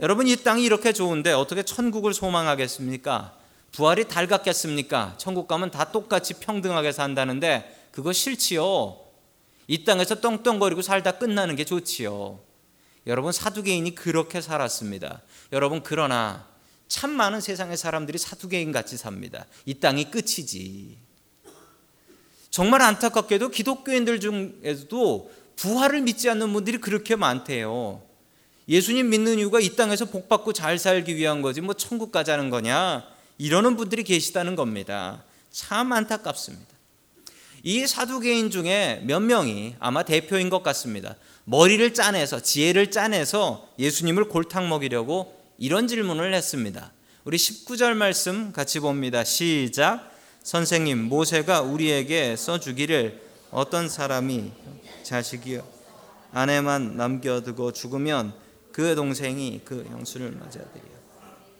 여러분 0.00 0.28
이 0.28 0.36
땅이 0.36 0.62
이렇게 0.62 0.92
좋은데 0.92 1.32
어떻게 1.32 1.62
천국을 1.62 2.14
소망하겠습니까? 2.14 3.36
부활이 3.72 4.08
달 4.08 4.26
같겠습니까? 4.26 5.14
천국 5.18 5.48
가면 5.48 5.70
다 5.70 5.90
똑같이 5.90 6.34
평등하게 6.34 6.92
산다는데 6.92 7.88
그거 7.90 8.12
싫지요. 8.12 8.98
이 9.66 9.84
땅에서 9.84 10.20
떵떵거리고 10.20 10.82
살다 10.82 11.18
끝나는 11.18 11.56
게 11.56 11.64
좋지요. 11.64 12.38
여러분 13.06 13.32
사두개인이 13.32 13.94
그렇게 13.94 14.40
살았습니다. 14.40 15.22
여러분 15.52 15.82
그러나 15.82 16.46
참 16.88 17.10
많은 17.10 17.40
세상의 17.40 17.76
사람들이 17.76 18.18
사두개인 18.18 18.72
같이 18.72 18.96
삽니다. 18.96 19.46
이 19.64 19.74
땅이 19.74 20.10
끝이지. 20.10 21.05
정말 22.56 22.80
안타깝게도 22.80 23.50
기독교인들 23.50 24.18
중에서도 24.18 25.30
부활을 25.56 26.00
믿지 26.00 26.30
않는 26.30 26.54
분들이 26.54 26.78
그렇게 26.78 27.14
많대요. 27.14 28.00
예수님 28.66 29.10
믿는 29.10 29.38
이유가 29.38 29.60
이 29.60 29.76
땅에서 29.76 30.06
복 30.06 30.30
받고 30.30 30.54
잘 30.54 30.78
살기 30.78 31.16
위한 31.16 31.42
거지 31.42 31.60
뭐 31.60 31.74
천국 31.74 32.10
가자는 32.12 32.48
거냐 32.48 33.04
이러는 33.36 33.76
분들이 33.76 34.04
계시다는 34.04 34.56
겁니다. 34.56 35.22
참 35.50 35.92
안타깝습니다. 35.92 36.64
이 37.62 37.86
사두개인 37.86 38.50
중에 38.50 39.02
몇 39.04 39.20
명이 39.20 39.74
아마 39.78 40.02
대표인 40.02 40.48
것 40.48 40.62
같습니다. 40.62 41.16
머리를 41.44 41.92
짜내서 41.92 42.40
지혜를 42.40 42.90
짜내서 42.90 43.68
예수님을 43.78 44.30
골탕 44.30 44.70
먹이려고 44.70 45.38
이런 45.58 45.88
질문을 45.88 46.32
했습니다. 46.32 46.90
우리 47.24 47.36
19절 47.36 47.92
말씀 47.92 48.50
같이 48.52 48.80
봅니다. 48.80 49.24
시작. 49.24 50.15
선생님, 50.46 51.02
모세가 51.02 51.62
우리에게 51.62 52.36
써주기를 52.36 53.20
어떤 53.50 53.88
사람이 53.88 54.52
자식이요 55.02 55.66
아내만 56.30 56.96
남겨두고 56.96 57.72
죽으면 57.72 58.32
그 58.70 58.94
동생이 58.94 59.62
그 59.64 59.84
형수를 59.88 60.30
맞아들여 60.30 60.84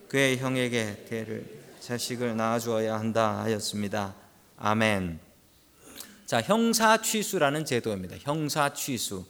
그의 0.06 0.38
형에게 0.38 1.04
대를 1.08 1.64
자식을 1.80 2.36
낳아주어야 2.36 2.94
한다 2.94 3.42
하였습니다. 3.42 4.14
아멘. 4.56 5.18
자, 6.24 6.40
형사 6.40 7.02
취수라는 7.02 7.64
제도입니다. 7.64 8.14
형사 8.20 8.72
취수. 8.72 9.24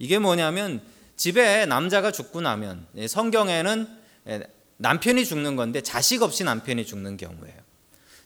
이게 0.00 0.18
뭐냐면 0.18 0.82
집에 1.14 1.64
남자가 1.66 2.10
죽고 2.10 2.40
나면 2.40 2.88
예, 2.96 3.06
성경에는 3.06 3.88
예, 4.26 4.42
남편이 4.78 5.24
죽는 5.24 5.54
건데 5.54 5.80
자식 5.80 6.22
없이 6.22 6.42
남편이 6.42 6.84
죽는 6.84 7.18
경우예요. 7.18 7.65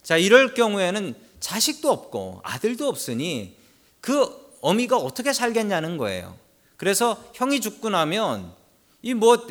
자, 0.03 0.17
이럴 0.17 0.53
경우에는 0.53 1.15
자식도 1.39 1.89
없고 1.89 2.41
아들도 2.43 2.87
없으니 2.87 3.55
그 3.99 4.29
어미가 4.61 4.97
어떻게 4.97 5.33
살겠냐는 5.33 5.97
거예요. 5.97 6.37
그래서 6.77 7.23
형이 7.33 7.61
죽고 7.61 7.89
나면 7.89 8.53
이 9.01 9.13
뭐이 9.13 9.37
뭐, 9.37 9.47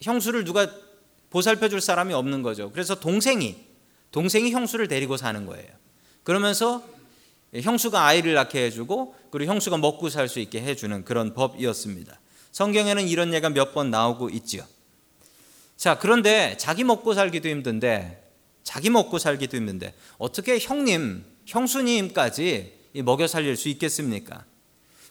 형수를 0.00 0.44
누가 0.44 0.68
보살펴 1.30 1.68
줄 1.68 1.80
사람이 1.80 2.12
없는 2.14 2.42
거죠. 2.42 2.70
그래서 2.72 2.94
동생이 2.94 3.56
동생이 4.10 4.50
형수를 4.50 4.88
데리고 4.88 5.16
사는 5.16 5.46
거예요. 5.46 5.68
그러면서 6.24 6.82
형수가 7.54 8.04
아이를 8.04 8.34
낳게 8.34 8.64
해주고 8.66 9.14
그리고 9.30 9.52
형수가 9.52 9.76
먹고 9.78 10.08
살 10.08 10.28
수 10.28 10.40
있게 10.40 10.60
해주는 10.60 11.04
그런 11.04 11.34
법이었습니다. 11.34 12.18
성경에는 12.52 13.06
이런 13.08 13.32
예가 13.32 13.50
몇 13.50 13.72
번 13.74 13.90
나오고 13.90 14.30
있지요. 14.30 14.64
자, 15.76 15.98
그런데 15.98 16.56
자기 16.58 16.84
먹고 16.84 17.14
살기도 17.14 17.48
힘든데 17.48 18.29
자기 18.70 18.88
먹고 18.88 19.18
살기도 19.18 19.56
힘든데 19.56 19.94
어떻게 20.18 20.60
형님, 20.60 21.24
형수님까지 21.44 22.72
먹여 23.02 23.26
살릴 23.26 23.56
수 23.56 23.68
있겠습니까? 23.68 24.44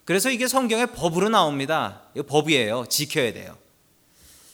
그래서 0.05 0.29
이게 0.29 0.47
성경의 0.47 0.93
법으로 0.93 1.27
나옵니다. 1.27 2.03
이 2.15 2.21
법이에요. 2.21 2.85
지켜야 2.87 3.33
돼요. 3.33 3.57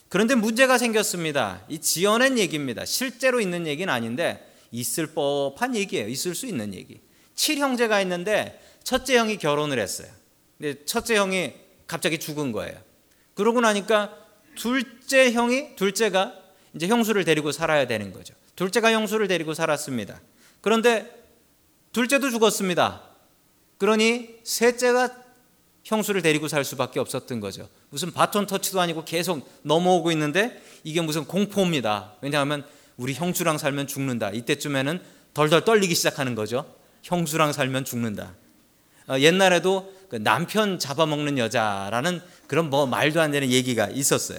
그런데 0.08 0.34
문제가 0.34 0.76
생겼습니다. 0.76 1.62
이 1.68 1.78
지어낸 1.78 2.36
얘기입니다. 2.36 2.84
실제로 2.84 3.40
있는 3.40 3.68
얘기는 3.68 3.92
아닌데 3.92 4.44
있을 4.72 5.06
법한 5.14 5.76
얘기예요. 5.76 6.08
있을 6.08 6.34
수 6.34 6.46
있는 6.46 6.74
얘기. 6.74 6.98
칠형제가 7.36 8.00
있는데 8.00 8.60
첫째 8.82 9.18
형이 9.18 9.36
결혼을 9.36 9.78
했어요. 9.78 10.08
근데 10.58 10.84
첫째 10.84 11.14
형이 11.14 11.52
갑자기 11.86 12.18
죽은 12.18 12.50
거예요. 12.50 12.76
그러고 13.34 13.60
나니까 13.60 14.16
둘째 14.56 15.30
형이 15.30 15.76
둘째가 15.76 16.34
이제 16.74 16.88
형수를 16.88 17.24
데리고 17.24 17.52
살아야 17.52 17.86
되는 17.86 18.12
거죠. 18.12 18.34
둘째가 18.56 18.90
형수를 18.92 19.28
데리고 19.28 19.54
살았습니다. 19.54 20.20
그런데 20.60 21.24
둘째도 21.92 22.30
죽었습니다. 22.30 23.02
그러니 23.78 24.40
셋째가 24.42 25.24
형수를 25.84 26.20
데리고 26.20 26.48
살 26.48 26.64
수밖에 26.64 26.98
없었던 26.98 27.38
거죠. 27.40 27.68
무슨 27.90 28.12
바톤 28.12 28.46
터치도 28.46 28.80
아니고 28.80 29.04
계속 29.04 29.48
넘어오고 29.62 30.10
있는데 30.12 30.60
이게 30.82 31.00
무슨 31.00 31.24
공포입니다. 31.24 32.14
왜냐하면 32.22 32.64
우리 32.96 33.14
형수랑 33.14 33.58
살면 33.58 33.86
죽는다. 33.86 34.30
이때쯤에는 34.30 35.00
덜덜 35.34 35.64
떨리기 35.64 35.94
시작하는 35.94 36.34
거죠. 36.34 36.74
형수랑 37.02 37.52
살면 37.52 37.84
죽는다. 37.84 38.34
어, 39.08 39.18
옛날에도 39.20 39.94
그 40.08 40.16
남편 40.16 40.78
잡아먹는 40.78 41.38
여자라는 41.38 42.20
그런 42.46 42.70
뭐 42.70 42.86
말도 42.86 43.20
안 43.20 43.30
되는 43.30 43.50
얘기가 43.50 43.88
있었어요. 43.88 44.38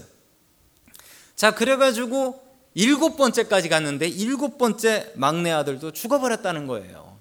자, 1.36 1.52
그래가지고 1.52 2.47
일곱 2.78 3.18
번째까지 3.18 3.70
갔는데 3.70 4.08
일곱 4.08 4.60
번째 4.60 5.12
막내 5.16 5.50
아들도 5.50 5.94
죽어버렸다는 5.94 6.68
거예요. 6.68 7.18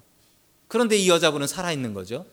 그런데 0.67 0.95
이 0.95 1.09
여자분은 1.09 1.47
살아있는 1.47 1.95
거죠. 1.95 2.27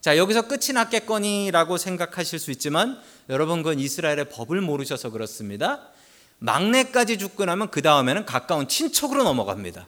자, 0.00 0.16
여기서 0.16 0.48
끝이 0.48 0.72
났겠거니라고 0.72 1.76
생각하실 1.76 2.38
수 2.38 2.50
있지만 2.50 2.98
여러분 3.28 3.62
그건 3.62 3.78
이스라엘의 3.78 4.30
법을 4.30 4.62
모르셔서 4.62 5.10
그렇습니다. 5.10 5.86
막내까지 6.38 7.18
죽고 7.18 7.44
나면 7.44 7.70
그 7.70 7.82
다음에는 7.82 8.24
가까운 8.24 8.66
친척으로 8.66 9.22
넘어갑니다. 9.22 9.86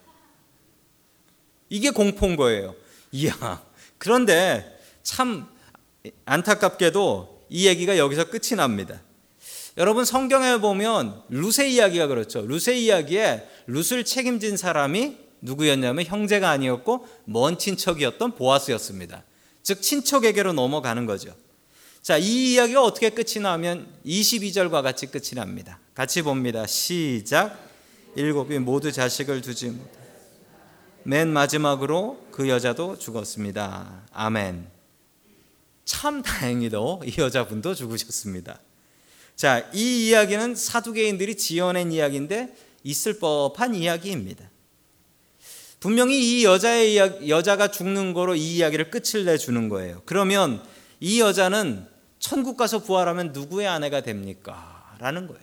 이게 1.71 1.89
공포인 1.89 2.37
거예요. 2.37 2.75
이야. 3.13 3.63
그런데 3.97 4.79
참 5.03 5.49
안타깝게도 6.27 7.47
이 7.49 7.67
얘기가 7.67 7.97
여기서 7.97 8.29
끝이 8.29 8.57
납니다. 8.59 9.01
여러분 9.77 10.05
성경에 10.05 10.59
보면 10.59 11.23
루세 11.29 11.69
이야기가 11.69 12.07
그렇죠. 12.07 12.43
루세 12.43 12.79
이야기에 12.79 13.49
룻을 13.67 14.05
책임진 14.05 14.57
사람이 14.57 15.17
누구였냐면 15.41 16.05
형제가 16.05 16.49
아니었고 16.51 17.07
먼 17.25 17.59
친척이었던 17.59 18.37
보아스였습니다. 18.37 19.25
즉 19.63 19.83
친척에게로 19.83 20.53
넘어가는 20.53 21.07
거죠. 21.07 21.35
자, 22.03 22.19
이 22.19 22.53
이야기가 22.53 22.83
어떻게 22.83 23.11
끝이 23.11 23.43
나면 23.43 23.87
22절과 24.05 24.83
같이 24.83 25.07
끝이 25.07 25.31
납니다. 25.35 25.81
같이 25.95 26.23
봅니다. 26.23 26.67
시작. 26.67 27.59
일곱이 28.15 28.59
모두 28.59 28.93
자식을 28.93 29.41
두지 29.41 29.71
못해. 29.71 29.91
맨 31.03 31.29
마지막으로 31.29 32.27
그 32.31 32.49
여자도 32.49 32.99
죽었습니다. 32.99 34.03
아멘. 34.13 34.67
참 35.85 36.23
다행히도 36.23 37.03
이 37.07 37.15
여자분도 37.19 37.75
죽으셨습니다. 37.75 38.61
자, 39.37 39.69
이 39.73 40.09
이야기는 40.09 40.55
사두개인들이 40.55 41.37
지어낸 41.37 41.93
이야기인데 41.93 42.55
있을 42.85 43.19
법한 43.19 43.75
이야기입니다. 43.75 44.49
분명히 45.81 46.41
이 46.41 46.45
여자의 46.45 46.95
이야기, 46.95 47.29
여자가 47.29 47.71
죽는 47.71 48.15
거로 48.15 48.35
이 48.35 48.57
이야기를 48.57 48.91
끝을 48.91 49.25
내 49.25 49.37
주는 49.37 49.69
거예요. 49.69 50.03
그러면 50.07 50.63
이 51.01 51.21
여자는 51.21 51.87
천국 52.19 52.57
가서 52.57 52.79
부활하면 52.79 53.33
누구의 53.33 53.67
아내가 53.67 54.01
됩니까? 54.01 54.97
라는 54.99 55.27
거예요. 55.27 55.43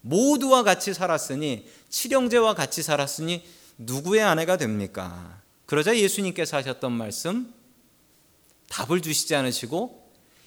모두와 0.00 0.62
같이 0.62 0.94
살았으니 0.94 1.68
칠형제와 1.88 2.54
같이 2.54 2.82
살았으니 2.82 3.44
누구의 3.78 4.22
아내가 4.22 4.56
됩니까? 4.56 5.40
그러자 5.66 5.96
예수님께서 5.96 6.56
하셨던 6.56 6.92
말씀 6.92 7.52
답을 8.68 9.02
주시지 9.02 9.34
않으시고 9.34 10.05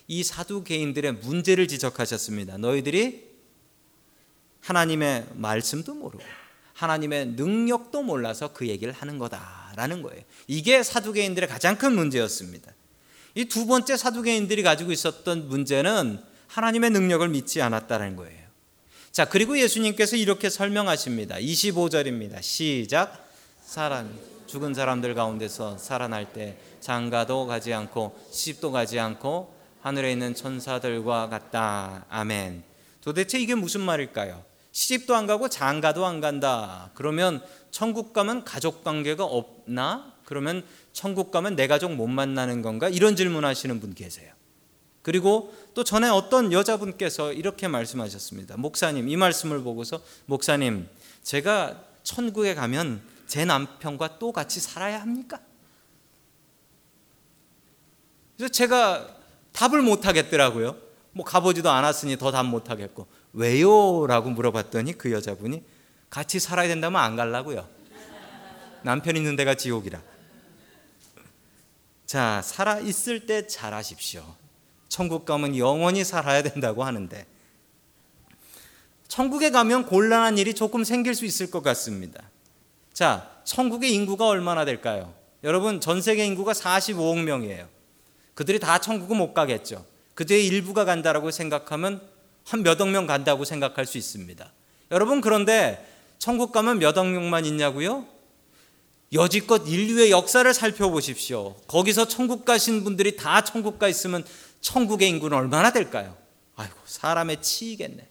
이 0.09 0.23
사두개인들의 0.23 1.13
문제를 1.13 1.67
지적하셨습니다. 1.67 2.57
너희들이 2.57 3.29
하나님의 4.59 5.27
말씀도 5.35 5.93
모르고 5.93 6.23
하나님의 6.73 7.27
능력도 7.27 8.01
몰라서 8.01 8.51
그 8.51 8.67
얘기를 8.67 8.91
하는 8.91 9.19
거다라는 9.19 10.01
거예요. 10.01 10.23
이게 10.47 10.81
사두개인들의 10.81 11.47
가장 11.47 11.77
큰 11.77 11.93
문제였습니다. 11.93 12.73
이 13.35 13.45
두 13.45 13.67
번째 13.67 13.95
사두개인들이 13.95 14.63
가지고 14.63 14.91
있었던 14.91 15.47
문제는 15.47 16.19
하나님의 16.47 16.89
능력을 16.89 17.29
믿지 17.29 17.61
않았다는 17.61 18.15
거예요. 18.15 18.39
자, 19.11 19.25
그리고 19.25 19.59
예수님께서 19.59 20.15
이렇게 20.15 20.49
설명하십니다. 20.49 21.35
25절입니다. 21.35 22.41
시작. 22.41 23.29
사람 23.63 24.17
죽은 24.47 24.73
사람들 24.73 25.13
가운데서 25.13 25.77
살아날 25.77 26.33
때 26.33 26.57
장가도 26.79 27.45
가지 27.45 27.71
않고 27.71 28.17
시집도 28.31 28.71
가지 28.71 28.97
않고 28.97 29.58
하늘에 29.81 30.11
있는 30.11 30.35
천사들과 30.35 31.29
같다. 31.29 32.05
아멘. 32.09 32.63
도대체 33.01 33.39
이게 33.39 33.55
무슨 33.55 33.81
말일까요? 33.81 34.43
시집도 34.71 35.15
안 35.15 35.25
가고 35.25 35.49
장가도 35.49 36.05
안 36.05 36.21
간다. 36.21 36.91
그러면 36.93 37.41
천국 37.71 38.13
가면 38.13 38.43
가족 38.43 38.83
관계가 38.83 39.23
없나? 39.23 40.13
그러면 40.25 40.63
천국 40.93 41.31
가면 41.31 41.55
내 41.55 41.67
가족 41.67 41.93
못 41.93 42.07
만나는 42.07 42.61
건가? 42.61 42.89
이런 42.89 43.15
질문하시는 43.15 43.79
분 43.79 43.93
계세요. 43.93 44.33
그리고 45.01 45.53
또 45.73 45.83
전에 45.83 46.09
어떤 46.09 46.51
여자분께서 46.51 47.33
이렇게 47.33 47.67
말씀하셨습니다. 47.67 48.57
목사님, 48.57 49.09
이 49.09 49.15
말씀을 49.15 49.61
보고서 49.63 50.01
목사님, 50.25 50.87
제가 51.23 51.83
천국에 52.03 52.53
가면 52.53 53.01
제 53.27 53.45
남편과 53.45 54.19
또 54.19 54.31
같이 54.31 54.59
살아야 54.59 55.01
합니까? 55.01 55.39
그래서 58.37 58.51
제가 58.51 59.18
답을 59.51 59.81
못 59.81 60.05
하겠더라고요. 60.05 60.75
뭐 61.11 61.25
가보지도 61.25 61.69
않았으니 61.69 62.17
더 62.17 62.31
답 62.31 62.45
못 62.45 62.69
하겠고. 62.69 63.07
왜요? 63.33 64.07
라고 64.07 64.29
물어봤더니 64.29 64.93
그 64.93 65.11
여자분이 65.11 65.63
같이 66.09 66.39
살아야 66.39 66.67
된다면 66.67 67.01
안 67.01 67.15
갈라고요. 67.15 67.67
남편 68.81 69.17
있는 69.17 69.35
데가 69.35 69.55
지옥이라. 69.55 70.01
자, 72.05 72.41
살아 72.43 72.79
있을 72.79 73.25
때 73.25 73.45
잘하십시오. 73.45 74.23
천국 74.87 75.25
가면 75.25 75.57
영원히 75.57 76.03
살아야 76.03 76.41
된다고 76.41 76.83
하는데 76.83 77.25
천국에 79.07 79.51
가면 79.51 79.85
곤란한 79.85 80.37
일이 80.37 80.53
조금 80.53 80.83
생길 80.83 81.13
수 81.13 81.25
있을 81.25 81.51
것 81.51 81.61
같습니다. 81.61 82.23
자, 82.93 83.29
천국의 83.43 83.93
인구가 83.93 84.27
얼마나 84.27 84.65
될까요? 84.65 85.13
여러분, 85.43 85.79
전 85.79 86.01
세계 86.01 86.25
인구가 86.25 86.53
45억 86.53 87.23
명이에요. 87.23 87.67
그들이 88.39 88.57
다 88.57 88.77
천국은 88.79 89.17
못 89.17 89.33
가겠죠. 89.33 89.85
그들의 90.13 90.47
일부가 90.47 90.85
간다라고 90.85 91.29
생각하면 91.29 92.01
한 92.45 92.63
몇억 92.63 92.87
명 92.87 93.05
간다고 93.05 93.43
생각할 93.43 93.85
수 93.85 93.97
있습니다. 93.97 94.49
여러분, 94.91 95.19
그런데 95.19 95.85
천국 96.19 96.53
가면 96.53 96.79
몇억 96.79 97.05
명만 97.05 97.43
있냐고요? 97.43 98.05
여지껏 99.11 99.67
인류의 99.67 100.11
역사를 100.11 100.53
살펴보십시오. 100.53 101.55
거기서 101.67 102.07
천국 102.07 102.45
가신 102.45 102.85
분들이 102.85 103.17
다 103.17 103.43
천국 103.43 103.77
가 103.77 103.89
있으면 103.89 104.23
천국의 104.61 105.09
인구는 105.09 105.37
얼마나 105.37 105.73
될까요? 105.73 106.15
아이고, 106.55 106.77
사람의 106.85 107.41
치이겠네. 107.41 108.07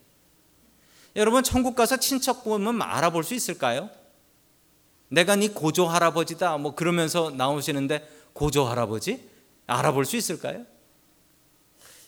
여러분, 1.16 1.42
천국 1.42 1.74
가서 1.74 1.96
친척 1.96 2.44
보면 2.44 2.82
알아볼 2.82 3.24
수 3.24 3.32
있을까요? 3.32 3.88
내가 5.08 5.36
네 5.36 5.48
고조 5.48 5.86
할아버지다. 5.86 6.58
뭐 6.58 6.74
그러면서 6.74 7.30
나오시는데 7.30 8.06
고조 8.34 8.66
할아버지? 8.66 9.27
알아볼 9.68 10.04
수 10.04 10.16
있을까요? 10.16 10.64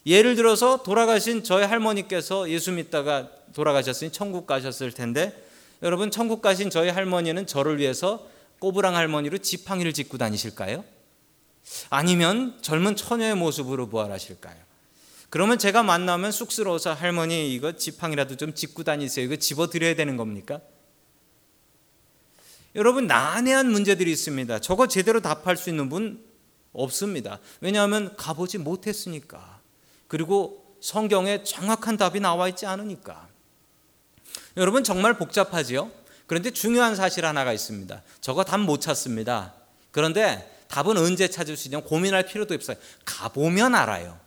예를 0.06 0.34
들어서 0.34 0.82
돌아가신 0.82 1.44
저희 1.44 1.64
할머니께서 1.64 2.48
예수 2.50 2.72
믿다가 2.72 3.30
돌아가셨으니 3.52 4.10
천국 4.12 4.46
가셨을 4.46 4.92
텐데 4.92 5.46
여러분 5.82 6.10
천국 6.10 6.40
가신 6.42 6.70
저희 6.70 6.88
할머니는 6.88 7.46
저를 7.46 7.78
위해서 7.78 8.26
꼬부랑 8.58 8.96
할머니로 8.96 9.38
지팡이를 9.38 9.92
짚고 9.92 10.18
다니실까요? 10.18 10.84
아니면 11.90 12.58
젊은 12.62 12.96
처녀의 12.96 13.34
모습으로 13.34 13.88
부활하실까요? 13.88 14.56
그러면 15.28 15.58
제가 15.58 15.82
만나면 15.82 16.32
쑥스러워서 16.32 16.92
할머니 16.92 17.54
이거 17.54 17.72
지팡이라도 17.72 18.36
좀 18.36 18.54
짚고 18.54 18.82
다니세요. 18.82 19.24
이거 19.24 19.36
집어 19.36 19.68
드려야 19.68 19.94
되는 19.94 20.16
겁니까? 20.16 20.60
여러분 22.74 23.06
난해한 23.06 23.70
문제들이 23.70 24.10
있습니다. 24.10 24.60
저거 24.60 24.88
제대로 24.88 25.20
답할 25.20 25.56
수 25.56 25.70
있는 25.70 25.88
분 25.88 26.29
없습니다. 26.72 27.38
왜냐하면 27.60 28.14
가보지 28.16 28.58
못했으니까. 28.58 29.60
그리고 30.08 30.76
성경에 30.80 31.42
정확한 31.44 31.96
답이 31.96 32.20
나와 32.20 32.48
있지 32.48 32.66
않으니까. 32.66 33.28
여러분 34.56 34.84
정말 34.84 35.16
복잡하지요? 35.18 35.90
그런데 36.26 36.50
중요한 36.50 36.94
사실 36.94 37.24
하나가 37.26 37.52
있습니다. 37.52 38.02
저거 38.20 38.44
답 38.44 38.60
못 38.60 38.80
찾습니다. 38.80 39.54
그런데 39.90 40.58
답은 40.68 40.96
언제 40.96 41.28
찾을 41.28 41.56
수 41.56 41.68
있냐 41.68 41.80
고민할 41.80 42.24
필요도 42.26 42.54
없어요. 42.54 42.76
가보면 43.04 43.74
알아요. 43.74 44.18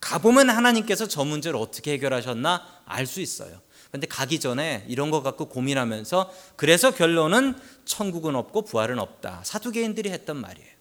가보면 0.00 0.50
하나님께서 0.50 1.06
저 1.06 1.24
문제를 1.24 1.58
어떻게 1.58 1.92
해결하셨나 1.92 2.82
알 2.84 3.06
수 3.06 3.20
있어요. 3.20 3.62
근데 3.90 4.08
가기 4.08 4.40
전에 4.40 4.84
이런 4.88 5.12
거 5.12 5.22
갖고 5.22 5.48
고민하면서 5.48 6.32
그래서 6.56 6.90
결론은 6.90 7.56
천국은 7.84 8.34
없고 8.34 8.62
부활은 8.62 8.98
없다. 8.98 9.42
사두개인들이 9.44 10.10
했던 10.10 10.36
말이에요. 10.36 10.73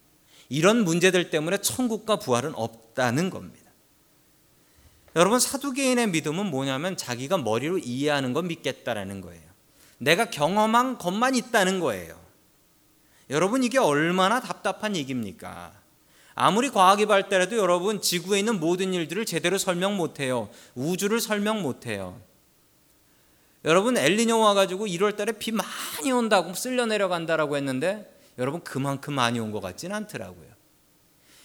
이런 0.50 0.84
문제들 0.84 1.30
때문에 1.30 1.58
천국과 1.58 2.18
부활은 2.18 2.54
없다는 2.56 3.30
겁니다. 3.30 3.64
여러분 5.16 5.40
사두개인의 5.40 6.10
믿음은 6.10 6.48
뭐냐면 6.48 6.98
자기가 6.98 7.38
머리로 7.38 7.78
이해하는 7.78 8.34
건 8.34 8.48
믿겠다라는 8.48 9.22
거예요. 9.22 9.44
내가 10.00 10.26
경험한 10.26 10.98
것만 10.98 11.36
있다는 11.36 11.80
거예요. 11.80 12.20
여러분 13.30 13.64
이게 13.64 13.78
얼마나 13.78 14.42
답답한 14.42 14.96
얘기입니까? 14.96 15.72
아무리 16.36 16.70
과학이 16.70 17.06
발달해도 17.06 17.58
여러분 17.58 18.02
지구에 18.02 18.40
있는 18.40 18.60
모든 18.60 18.94
일들을 18.94 19.26
제대로 19.26 19.58
설명 19.58 19.98
못 19.98 20.20
해요. 20.20 20.50
우주를 20.76 21.22
설명 21.22 21.62
못 21.62 21.86
해요. 21.86 22.20
여러분 23.66 23.98
엘리뇨 23.98 24.40
와 24.40 24.54
가지고 24.54 24.88
1월 24.88 25.16
달에 25.16 25.34
비 25.34 25.52
많이 25.52 26.12
온다고 26.12 26.54
쓸려 26.54 26.86
내려간다라고 26.86 27.56
했는데 27.56 28.13
여러분 28.38 28.62
그만큼 28.64 29.14
많이 29.14 29.40
온 29.40 29.52
것 29.52 29.60
같지는 29.62 29.96
않더라고요. 29.96 30.48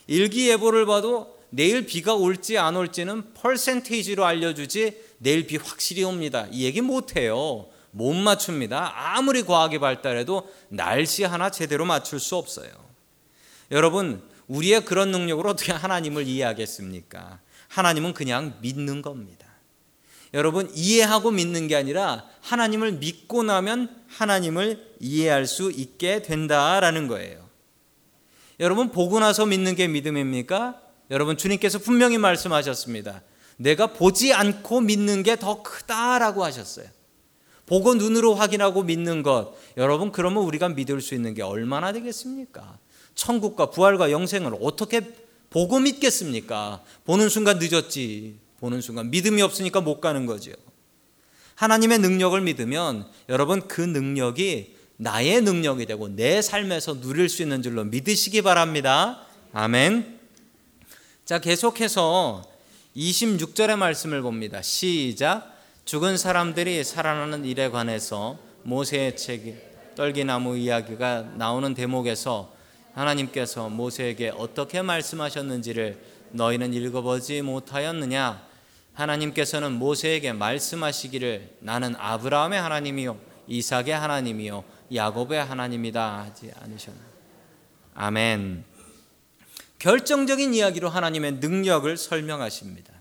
일기예보를 0.07 0.85
봐도 0.85 1.37
내일 1.51 1.85
비가 1.85 2.13
올지 2.13 2.57
안 2.57 2.75
올지는 2.75 3.33
퍼센테이지로 3.33 4.25
알려주지 4.25 5.03
내일 5.19 5.47
비 5.47 5.57
확실히 5.57 6.03
옵니다. 6.03 6.47
이 6.51 6.63
얘기 6.65 6.81
못해요. 6.81 7.67
못 7.91 8.13
맞춥니다. 8.13 8.93
아무리 9.15 9.43
과학이 9.43 9.79
발달해도 9.79 10.47
날씨 10.69 11.23
하나 11.23 11.49
제대로 11.49 11.85
맞출 11.85 12.19
수 12.19 12.35
없어요. 12.35 12.69
여러분 13.71 14.21
우리의 14.47 14.85
그런 14.85 15.11
능력으로 15.11 15.51
어떻게 15.51 15.71
하나님을 15.71 16.27
이해하겠습니까? 16.27 17.39
하나님은 17.67 18.13
그냥 18.13 18.57
믿는 18.61 19.01
겁니다. 19.01 19.45
여러분 20.33 20.69
이해하고 20.73 21.31
믿는 21.31 21.67
게 21.67 21.75
아니라 21.75 22.25
하나님을 22.41 22.93
믿고 22.93 23.43
나면 23.43 23.89
하나님을 24.07 24.95
이해할 24.99 25.47
수 25.47 25.71
있게 25.71 26.21
된다라는 26.21 27.07
거예요. 27.07 27.47
여러분 28.59 28.91
보고 28.91 29.19
나서 29.19 29.45
믿는 29.45 29.75
게 29.75 29.87
믿음입니까? 29.87 30.81
여러분 31.11 31.37
주님께서 31.37 31.79
분명히 31.79 32.17
말씀하셨습니다. 32.17 33.23
내가 33.57 33.87
보지 33.87 34.33
않고 34.33 34.81
믿는 34.81 35.23
게 35.23 35.35
더 35.35 35.63
크다라고 35.63 36.43
하셨어요. 36.43 36.85
보고 37.65 37.93
눈으로 37.93 38.35
확인하고 38.35 38.83
믿는 38.83 39.23
것. 39.23 39.53
여러분 39.77 40.11
그러면 40.11 40.43
우리가 40.43 40.69
믿을 40.69 41.01
수 41.01 41.13
있는 41.13 41.33
게 41.33 41.41
얼마나 41.41 41.91
되겠습니까? 41.91 42.77
천국과 43.15 43.69
부활과 43.69 44.11
영생을 44.11 44.53
어떻게 44.61 45.01
보고 45.49 45.79
믿겠습니까? 45.79 46.83
보는 47.05 47.29
순간 47.29 47.59
늦었지. 47.59 48.37
보는 48.59 48.81
순간 48.81 49.09
믿음이 49.09 49.41
없으니까 49.41 49.81
못 49.81 50.01
가는 50.01 50.25
거죠. 50.25 50.51
하나님의 51.55 51.99
능력을 51.99 52.39
믿으면 52.39 53.05
여러분 53.27 53.67
그 53.67 53.81
능력이 53.81 54.75
나의 54.97 55.41
능력이 55.41 55.85
되고 55.85 56.07
내 56.09 56.41
삶에서 56.41 56.99
누릴 56.99 57.29
수 57.29 57.41
있는 57.41 57.61
줄로 57.61 57.83
믿으시기 57.83 58.41
바랍니다. 58.41 59.21
아멘. 59.53 60.19
자, 61.25 61.39
계속해서 61.39 62.43
26절의 62.95 63.77
말씀을 63.77 64.21
봅니다. 64.21 64.61
시작. 64.61 65.57
죽은 65.85 66.17
사람들이 66.17 66.83
살아나는 66.83 67.45
일에 67.45 67.69
관해서 67.69 68.37
모세의 68.63 69.15
책이 69.15 69.55
떨기나무 69.95 70.57
이야기가 70.57 71.33
나오는 71.35 71.73
대목에서 71.73 72.53
하나님께서 72.93 73.69
모세에게 73.69 74.33
어떻게 74.37 74.81
말씀하셨는지를 74.81 75.97
너희는 76.31 76.73
읽어보지 76.73 77.41
못하였느냐? 77.41 78.48
하나님께서는 78.99 79.71
모세에게 79.73 80.33
말씀하시기를 80.33 81.57
나는 81.59 81.95
아브라함의 81.97 82.61
하나님이요 82.61 83.19
이삭의 83.47 83.91
하나님이요 83.91 84.63
야곱의 84.93 85.43
하나님이다 85.43 86.19
하지 86.19 86.51
않으셨나? 86.59 86.99
아멘. 87.95 88.65
결정적인 89.79 90.53
이야기로 90.53 90.89
하나님의 90.89 91.33
능력을 91.33 91.95
설명하십니다. 91.95 92.93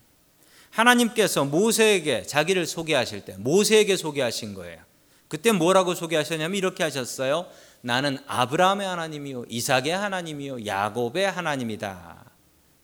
하나님께서 0.71 1.45
모세에게 1.45 2.23
자기를 2.23 2.67
소개하실 2.67 3.25
때 3.25 3.37
모세에게 3.37 3.97
소개하신 3.97 4.55
거예요. 4.55 4.81
그때 5.27 5.51
뭐라고 5.51 5.95
소개하셨냐면 5.95 6.57
이렇게 6.57 6.85
하셨어요. 6.85 7.47
나는 7.81 8.19
아브라함의 8.27 8.87
하나님이요 8.87 9.47
이삭의 9.49 9.91
하나님이요 9.91 10.67
야곱의 10.67 11.31
하나님이다. 11.31 12.25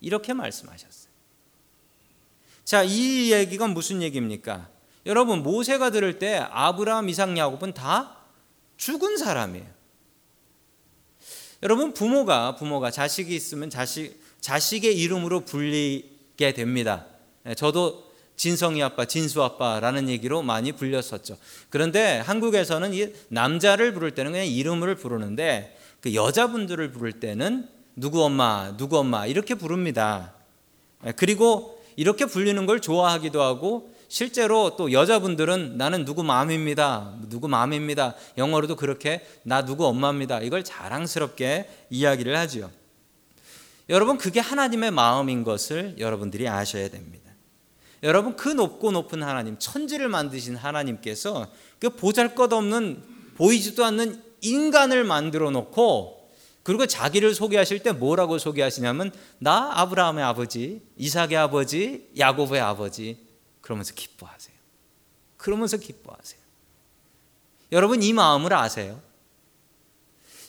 이렇게 0.00 0.32
말씀하셨어요. 0.32 1.03
자, 2.64 2.82
이 2.82 3.32
얘기가 3.32 3.68
무슨 3.68 4.02
얘기입니까? 4.02 4.68
여러분 5.06 5.42
모세가 5.42 5.90
들을 5.90 6.18
때 6.18 6.36
아브라함, 6.36 7.08
이삭, 7.10 7.36
야곱은 7.36 7.74
다 7.74 8.16
죽은 8.76 9.18
사람이에요. 9.18 9.66
여러분 11.62 11.94
부모가 11.94 12.56
부모가 12.56 12.90
자식이 12.90 13.34
있으면 13.34 13.70
자식 13.70 14.22
자식의 14.40 14.98
이름으로 14.98 15.40
불리게 15.40 16.52
됩니다. 16.52 17.06
예, 17.46 17.54
저도 17.54 18.12
진성이 18.36 18.82
아빠, 18.82 19.04
진수 19.04 19.42
아빠라는 19.42 20.08
얘기로 20.08 20.42
많이 20.42 20.72
불렸었죠. 20.72 21.38
그런데 21.70 22.18
한국에서는 22.18 22.92
이 22.92 23.14
남자를 23.28 23.94
부를 23.94 24.10
때는 24.10 24.32
그냥 24.32 24.46
이름을 24.46 24.96
부르는데 24.96 25.78
그 26.00 26.14
여자분들을 26.14 26.92
부를 26.92 27.12
때는 27.12 27.68
누구 27.96 28.22
엄마, 28.24 28.76
누구 28.76 28.98
엄마 28.98 29.26
이렇게 29.26 29.54
부릅니다. 29.54 30.34
예, 31.06 31.12
그리고 31.12 31.82
이렇게 31.96 32.26
불리는 32.26 32.66
걸 32.66 32.80
좋아하기도 32.80 33.42
하고 33.42 33.94
실제로 34.08 34.76
또 34.76 34.92
여자분들은 34.92 35.76
나는 35.76 36.04
누구 36.04 36.22
마음입니다. 36.22 37.14
누구 37.28 37.48
마음입니다. 37.48 38.14
영어로도 38.38 38.76
그렇게 38.76 39.26
나 39.42 39.64
누구 39.64 39.86
엄마입니다. 39.86 40.40
이걸 40.40 40.62
자랑스럽게 40.62 41.68
이야기를 41.90 42.36
하지요. 42.36 42.70
여러분 43.88 44.16
그게 44.16 44.40
하나님의 44.40 44.90
마음인 44.90 45.44
것을 45.44 45.96
여러분들이 45.98 46.48
아셔야 46.48 46.88
됩니다. 46.88 47.24
여러분 48.02 48.36
그 48.36 48.48
높고 48.48 48.92
높은 48.92 49.22
하나님, 49.22 49.58
천지를 49.58 50.08
만드신 50.08 50.56
하나님께서 50.56 51.50
그 51.78 51.90
보잘것없는 51.90 53.02
보이지도 53.36 53.84
않는 53.84 54.22
인간을 54.42 55.04
만들어 55.04 55.50
놓고 55.50 56.23
그리고 56.64 56.86
자기를 56.86 57.34
소개하실 57.34 57.82
때 57.82 57.92
뭐라고 57.92 58.38
소개하시냐면 58.38 59.12
나 59.38 59.70
아브라함의 59.80 60.24
아버지, 60.24 60.80
이삭의 60.96 61.36
아버지, 61.36 62.08
야곱의 62.18 62.58
아버지, 62.58 63.18
그러면서 63.60 63.94
기뻐하세요. 63.94 64.56
그러면서 65.36 65.76
기뻐하세요. 65.76 66.40
여러분 67.72 68.02
이 68.02 68.12
마음을 68.14 68.52
아세요? 68.54 69.00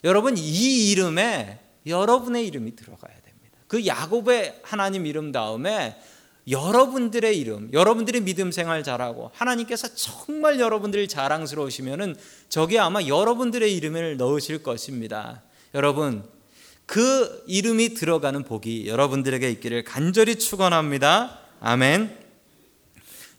여러분 0.05 0.37
이 0.37 0.91
이름에 0.91 1.59
여러분의 1.85 2.47
이름이 2.47 2.77
들어가야 2.77 3.13
됩니다. 3.13 3.57
그 3.67 3.85
야곱의 3.85 4.61
하나님 4.63 5.05
이름 5.05 5.33
다음에 5.33 5.99
여러분들의 6.47 7.37
이름, 7.37 7.73
여러분들의 7.73 8.21
믿음 8.21 8.51
생활 8.51 8.83
잘하고 8.83 9.31
하나님께서 9.33 9.93
정말 9.95 10.59
여러분들이 10.61 11.09
자랑스러우시면은 11.09 12.15
저게 12.47 12.79
아마 12.79 13.01
여러분들의 13.01 13.75
이름을 13.75 14.15
넣으실 14.17 14.63
것입니다. 14.63 15.43
여러분 15.75 16.27
그 16.87 17.43
이름이 17.47 17.93
들어가는 17.93 18.43
복이 18.43 18.87
여러분들에게 18.87 19.49
있기를 19.51 19.83
간절히 19.83 20.39
축원합니다. 20.39 21.39
아멘. 21.59 22.17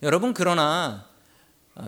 여러분 0.03 0.35
그러나 0.35 1.09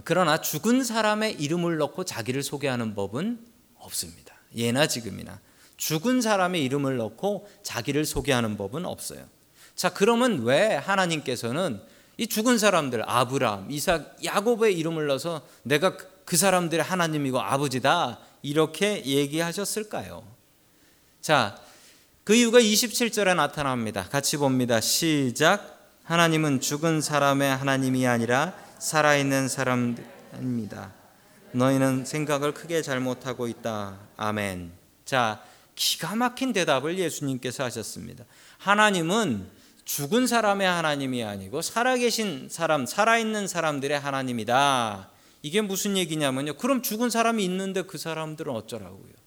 그러나 0.04 0.40
죽은 0.40 0.82
사람의 0.82 1.34
이름을 1.34 1.76
넣고 1.76 2.04
자기를 2.04 2.42
소개하는 2.42 2.94
법은 2.96 3.38
없습니다. 3.76 4.34
예나 4.56 4.88
지금이나 4.88 5.38
죽은 5.76 6.20
사람의 6.20 6.64
이름을 6.64 6.96
넣고 6.96 7.48
자기를 7.62 8.04
소개하는 8.04 8.56
법은 8.56 8.84
없어요. 8.84 9.24
자, 9.76 9.90
그러면 9.90 10.42
왜 10.42 10.74
하나님께서는 10.74 11.80
이 12.16 12.26
죽은 12.26 12.58
사람들 12.58 13.08
아브라함, 13.08 13.70
이삭, 13.70 14.24
야곱의 14.24 14.76
이름을 14.76 15.06
넣어서 15.06 15.46
내가 15.62 15.96
그 16.24 16.36
사람들의 16.36 16.82
하나님이고 16.82 17.38
아버지다 17.40 18.18
이렇게 18.42 19.04
얘기하셨을까요? 19.04 20.37
자, 21.20 21.58
그 22.24 22.34
이유가 22.34 22.60
27절에 22.60 23.34
나타납니다. 23.34 24.06
같이 24.10 24.36
봅니다. 24.36 24.80
시작. 24.80 25.78
하나님은 26.04 26.60
죽은 26.60 27.00
사람의 27.00 27.56
하나님이 27.56 28.06
아니라 28.06 28.54
살아있는 28.78 29.48
사람입니다. 29.48 30.92
너희는 31.52 32.04
생각을 32.04 32.54
크게 32.54 32.82
잘못하고 32.82 33.48
있다. 33.48 33.98
아멘. 34.16 34.72
자, 35.04 35.42
기가 35.74 36.16
막힌 36.16 36.52
대답을 36.52 36.98
예수님께서 36.98 37.64
하셨습니다. 37.64 38.24
하나님은 38.58 39.48
죽은 39.84 40.26
사람의 40.26 40.66
하나님이 40.66 41.24
아니고 41.24 41.62
살아계신 41.62 42.48
사람, 42.50 42.84
살아있는 42.84 43.48
사람들의 43.48 43.98
하나님이다. 43.98 45.10
이게 45.42 45.60
무슨 45.60 45.96
얘기냐면요. 45.96 46.56
그럼 46.56 46.82
죽은 46.82 47.10
사람이 47.10 47.44
있는데 47.44 47.82
그 47.82 47.96
사람들은 47.96 48.52
어쩌라고요? 48.54 49.17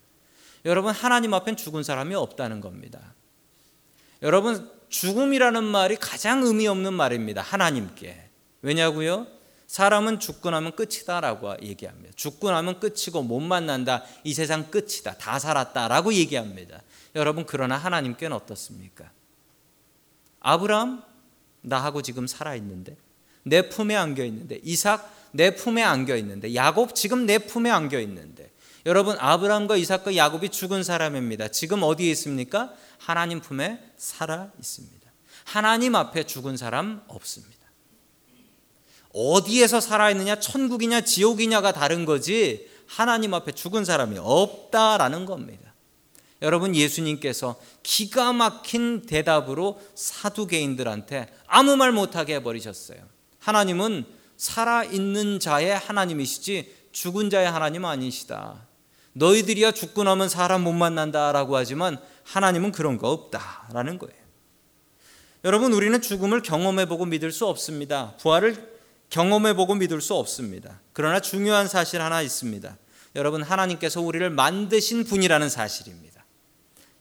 여러분, 0.66 0.94
하나님 0.94 1.34
앞엔 1.34 1.56
죽은 1.56 1.84
사람이 1.84 2.16
없다는 2.16 2.62
겁니다. 2.62 3.14
여러분, 4.22 4.70
죽음이라는 4.90 5.64
말이 5.64 5.96
가장 5.96 6.44
의미 6.44 6.68
없는 6.68 6.94
말입니다. 6.94 7.42
하나님께. 7.42 8.30
왜냐고요? 8.62 9.28
사람은 9.72 10.20
죽고 10.20 10.50
나면 10.50 10.76
끝이다라고 10.76 11.56
얘기합니다. 11.62 12.12
죽고 12.18 12.52
나면 12.52 12.82
끝이고 12.82 13.24
못 13.24 13.40
만난다. 13.40 14.04
이 14.26 14.34
세상 14.34 14.70
끝이다. 14.70 15.14
다 15.14 15.40
살았다라고 15.40 16.14
얘기합니다. 16.14 16.82
여러분 17.16 17.46
그러나 17.46 17.78
하나님께는 17.78 18.36
어떻습니까? 18.36 19.10
아브라함 20.42 21.04
나하고 21.62 22.02
지금 22.02 22.28
살아 22.28 22.54
있는데 22.56 22.98
내 23.44 23.70
품에 23.70 23.96
안겨 23.96 24.26
있는데 24.26 24.60
이삭 24.62 25.10
내 25.32 25.56
품에 25.56 25.82
안겨 25.82 26.18
있는데 26.18 26.54
야곱 26.54 26.94
지금 26.94 27.26
내 27.26 27.38
품에 27.38 27.70
안겨 27.70 27.98
있는데 28.02 28.51
여러분 28.86 29.16
아브라함과 29.20 29.78
이삭과 29.78 30.16
야곱이 30.16 30.50
죽은 30.50 30.84
사람입니다. 30.84 31.50
지금 31.50 31.84
어디에 31.84 32.10
있습니까? 32.12 32.74
하나님 32.98 33.40
품에 33.40 33.80
살아 33.98 34.50
있습니다. 34.60 35.12
하나님 35.44 35.96
앞에 35.96 36.24
죽은 36.24 36.58
사람 36.58 37.04
없습니다. 37.08 37.62
어디에서 39.14 39.82
살아 39.82 40.10
있느냐, 40.12 40.40
천국이냐, 40.40 41.02
지옥이냐가 41.02 41.74
다른 41.74 42.06
거지, 42.06 42.70
하나님 42.88 43.34
앞에 43.34 43.52
죽은 43.52 43.86
사람이 43.86 44.18
없다라는 44.20 45.26
겁니다. 45.26 45.74
여러분, 46.42 46.76
예수님께서 46.76 47.60
기가 47.84 48.34
막힌 48.34 49.02
대답으로 49.02 49.82
사두개인들한테 49.96 51.28
아무 51.46 51.76
말 51.76 51.92
못하게 51.92 52.36
해버리셨어요. 52.36 53.00
하나님은 53.40 54.06
살아있는 54.38 55.40
자의 55.40 55.78
하나님이시지 55.78 56.76
죽은 56.92 57.30
자의 57.30 57.50
하나님 57.50 57.86
아니시다. 57.86 58.71
너희들이야 59.14 59.72
죽고 59.72 60.04
나면 60.04 60.30
사람 60.30 60.64
못 60.64 60.74
만난다라고 60.74 61.56
하지만 61.56 61.98
하나님은 62.24 62.72
그런 62.72 62.98
거 62.98 63.10
없다라는 63.12 63.98
거예요. 63.98 64.22
여러분, 65.44 65.74
우리는 65.74 66.00
죽음을 66.00 66.42
경험해 66.44 66.86
보고 66.86 67.06
믿을 67.06 67.32
수 67.32 67.48
없습니다. 67.48 68.16
부활을 68.18 68.72
경험해 69.10 69.56
보고 69.56 69.74
믿을 69.76 70.00
수 70.00 70.14
없습니다. 70.14 70.80
그러나 70.94 71.20
중요한 71.20 71.68
사실 71.68 72.02
하나 72.02 72.22
있습니다. 72.22 72.78
여러분, 73.16 73.42
하나님께서 73.42 74.02
우리를 74.02 74.30
만드신 74.30 75.04
분이라는 75.04 75.50
사실입니다. 75.50 76.24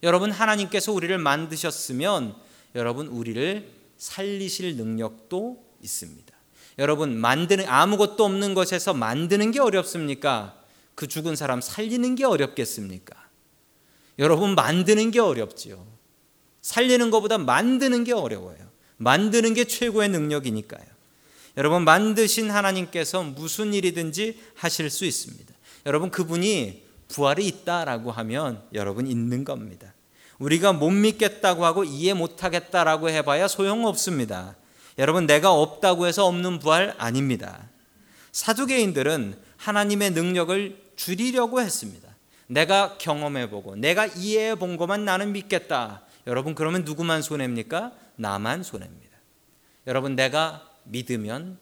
여러분, 0.03 0.31
하나님께서 0.31 0.91
우리를 0.91 1.15
만드셨으면 1.19 2.35
여러분, 2.75 3.07
우리를 3.07 3.71
살리실 3.97 4.75
능력도 4.75 5.63
있습니다. 5.81 6.33
여러분, 6.79 7.15
만드는, 7.15 7.67
아무것도 7.67 8.25
없는 8.25 8.55
것에서 8.55 8.93
만드는 8.95 9.51
게 9.51 9.59
어렵습니까? 9.59 10.60
그 10.95 11.07
죽은 11.07 11.35
사람 11.35 11.61
살리는 11.61 12.15
게 12.15 12.25
어렵겠습니까? 12.25 13.15
여러분, 14.19 14.55
만드는 14.55 15.11
게 15.11 15.19
어렵지요. 15.19 15.85
살리는 16.61 17.09
것보다 17.09 17.37
만드는 17.37 18.03
게 18.03 18.13
어려워요. 18.13 18.69
만드는 18.97 19.53
게 19.53 19.65
최고의 19.65 20.09
능력이니까요. 20.09 20.91
여러분 21.57 21.83
만드신 21.83 22.49
하나님께서 22.49 23.23
무슨 23.23 23.73
일이든지 23.73 24.39
하실 24.55 24.89
수 24.89 25.05
있습니다. 25.05 25.53
여러분 25.85 26.09
그분이 26.09 26.83
부활이 27.09 27.45
있다라고 27.45 28.11
하면 28.11 28.63
여러분 28.73 29.07
있는 29.07 29.43
겁니다. 29.43 29.93
우리가 30.39 30.73
못 30.73 30.89
믿겠다고 30.91 31.65
하고 31.65 31.83
이해 31.83 32.13
못 32.13 32.43
하겠다라고 32.43 33.09
해봐야 33.09 33.47
소용없습니다. 33.47 34.55
여러분 34.97 35.25
내가 35.25 35.51
없다고 35.51 36.07
해서 36.07 36.25
없는 36.25 36.59
부활 36.59 36.95
아닙니다. 36.97 37.69
사두개인들은 38.31 39.35
하나님의 39.61 40.11
능력을 40.11 40.81
줄이려고 40.95 41.61
했습니다. 41.61 42.09
내가 42.47 42.97
경험해 42.97 43.49
보고 43.49 43.75
내가 43.75 44.07
이해해 44.07 44.55
본 44.55 44.75
것만 44.75 45.05
나는 45.05 45.31
믿겠다. 45.31 46.01
여러분 46.27 46.55
그러면 46.55 46.83
누구만 46.83 47.21
손해입니까? 47.21 47.91
나만 48.15 48.63
손해입니다. 48.63 49.17
여러분 49.87 50.15
내가 50.15 50.67
믿으면 50.85 51.59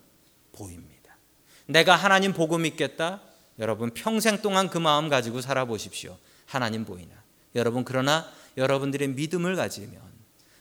보입니다. 0.54 1.18
내가 1.66 1.96
하나님 1.96 2.34
보고 2.34 2.58
믿겠다? 2.58 3.22
여러분 3.60 3.92
평생 3.94 4.42
동안 4.42 4.70
그 4.70 4.78
마음 4.78 5.10
가지고 5.10 5.42
살아보십시오. 5.42 6.18
하나님 6.46 6.86
보이나. 6.86 7.14
여러분 7.56 7.84
그러나 7.84 8.26
여러분들의 8.58 9.10
믿음을 9.10 9.56
가지면 9.56 10.00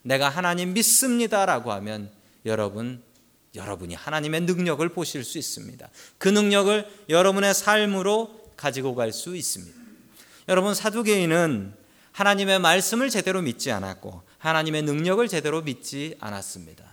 내가 0.03 0.29
하나님 0.29 0.75
믿습니다라고 0.75 1.73
하면 1.73 2.11
여러분 2.45 3.03
여러분이 3.59 3.95
하나님의 3.95 4.43
능력을 4.43 4.89
보실 4.91 5.25
수 5.25 5.37
있습니다. 5.37 5.89
그 6.17 6.29
능력을 6.29 6.89
여러분의 7.11 7.53
삶으로 7.55 8.41
가지고 8.57 8.95
갈 8.95 9.13
수 9.13 9.37
있습니다. 9.37 9.77
여러분 10.49 10.75
사두개인은 10.75 11.75
하나님의 12.13 12.59
말씀을 12.59 13.11
제대로 13.11 13.43
믿지 13.43 13.71
않았고 13.71 14.23
하나님의 14.39 14.83
능력을 14.83 15.27
제대로 15.29 15.61
믿지 15.63 16.17
않았습니다. 16.21 16.85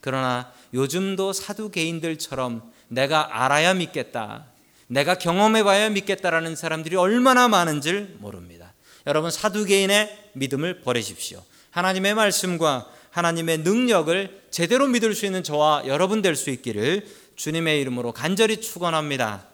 그러나 0.00 0.52
요즘도 0.74 1.32
사두개인들처럼 1.32 2.70
내가 2.88 3.42
알아야 3.44 3.72
믿겠다. 3.74 4.46
내가 4.86 5.14
경험해 5.16 5.62
봐야 5.62 5.88
믿겠다라는 5.88 6.56
사람들이 6.56 6.96
얼마나 6.96 7.48
많은지 7.48 8.16
모릅니다. 8.18 8.74
여러분 9.06 9.30
사두개인의 9.30 10.30
믿음을 10.34 10.80
버리십시오. 10.82 11.42
하나님의 11.70 12.14
말씀과 12.14 12.90
하나님의 13.14 13.58
능력을 13.58 14.42
제대로 14.50 14.88
믿을 14.88 15.14
수 15.14 15.24
있는 15.24 15.44
저와 15.44 15.84
여러분 15.86 16.20
될 16.20 16.34
수 16.34 16.50
있기를 16.50 17.06
주님의 17.36 17.80
이름으로 17.80 18.10
간절히 18.10 18.60
축원합니다. 18.60 19.46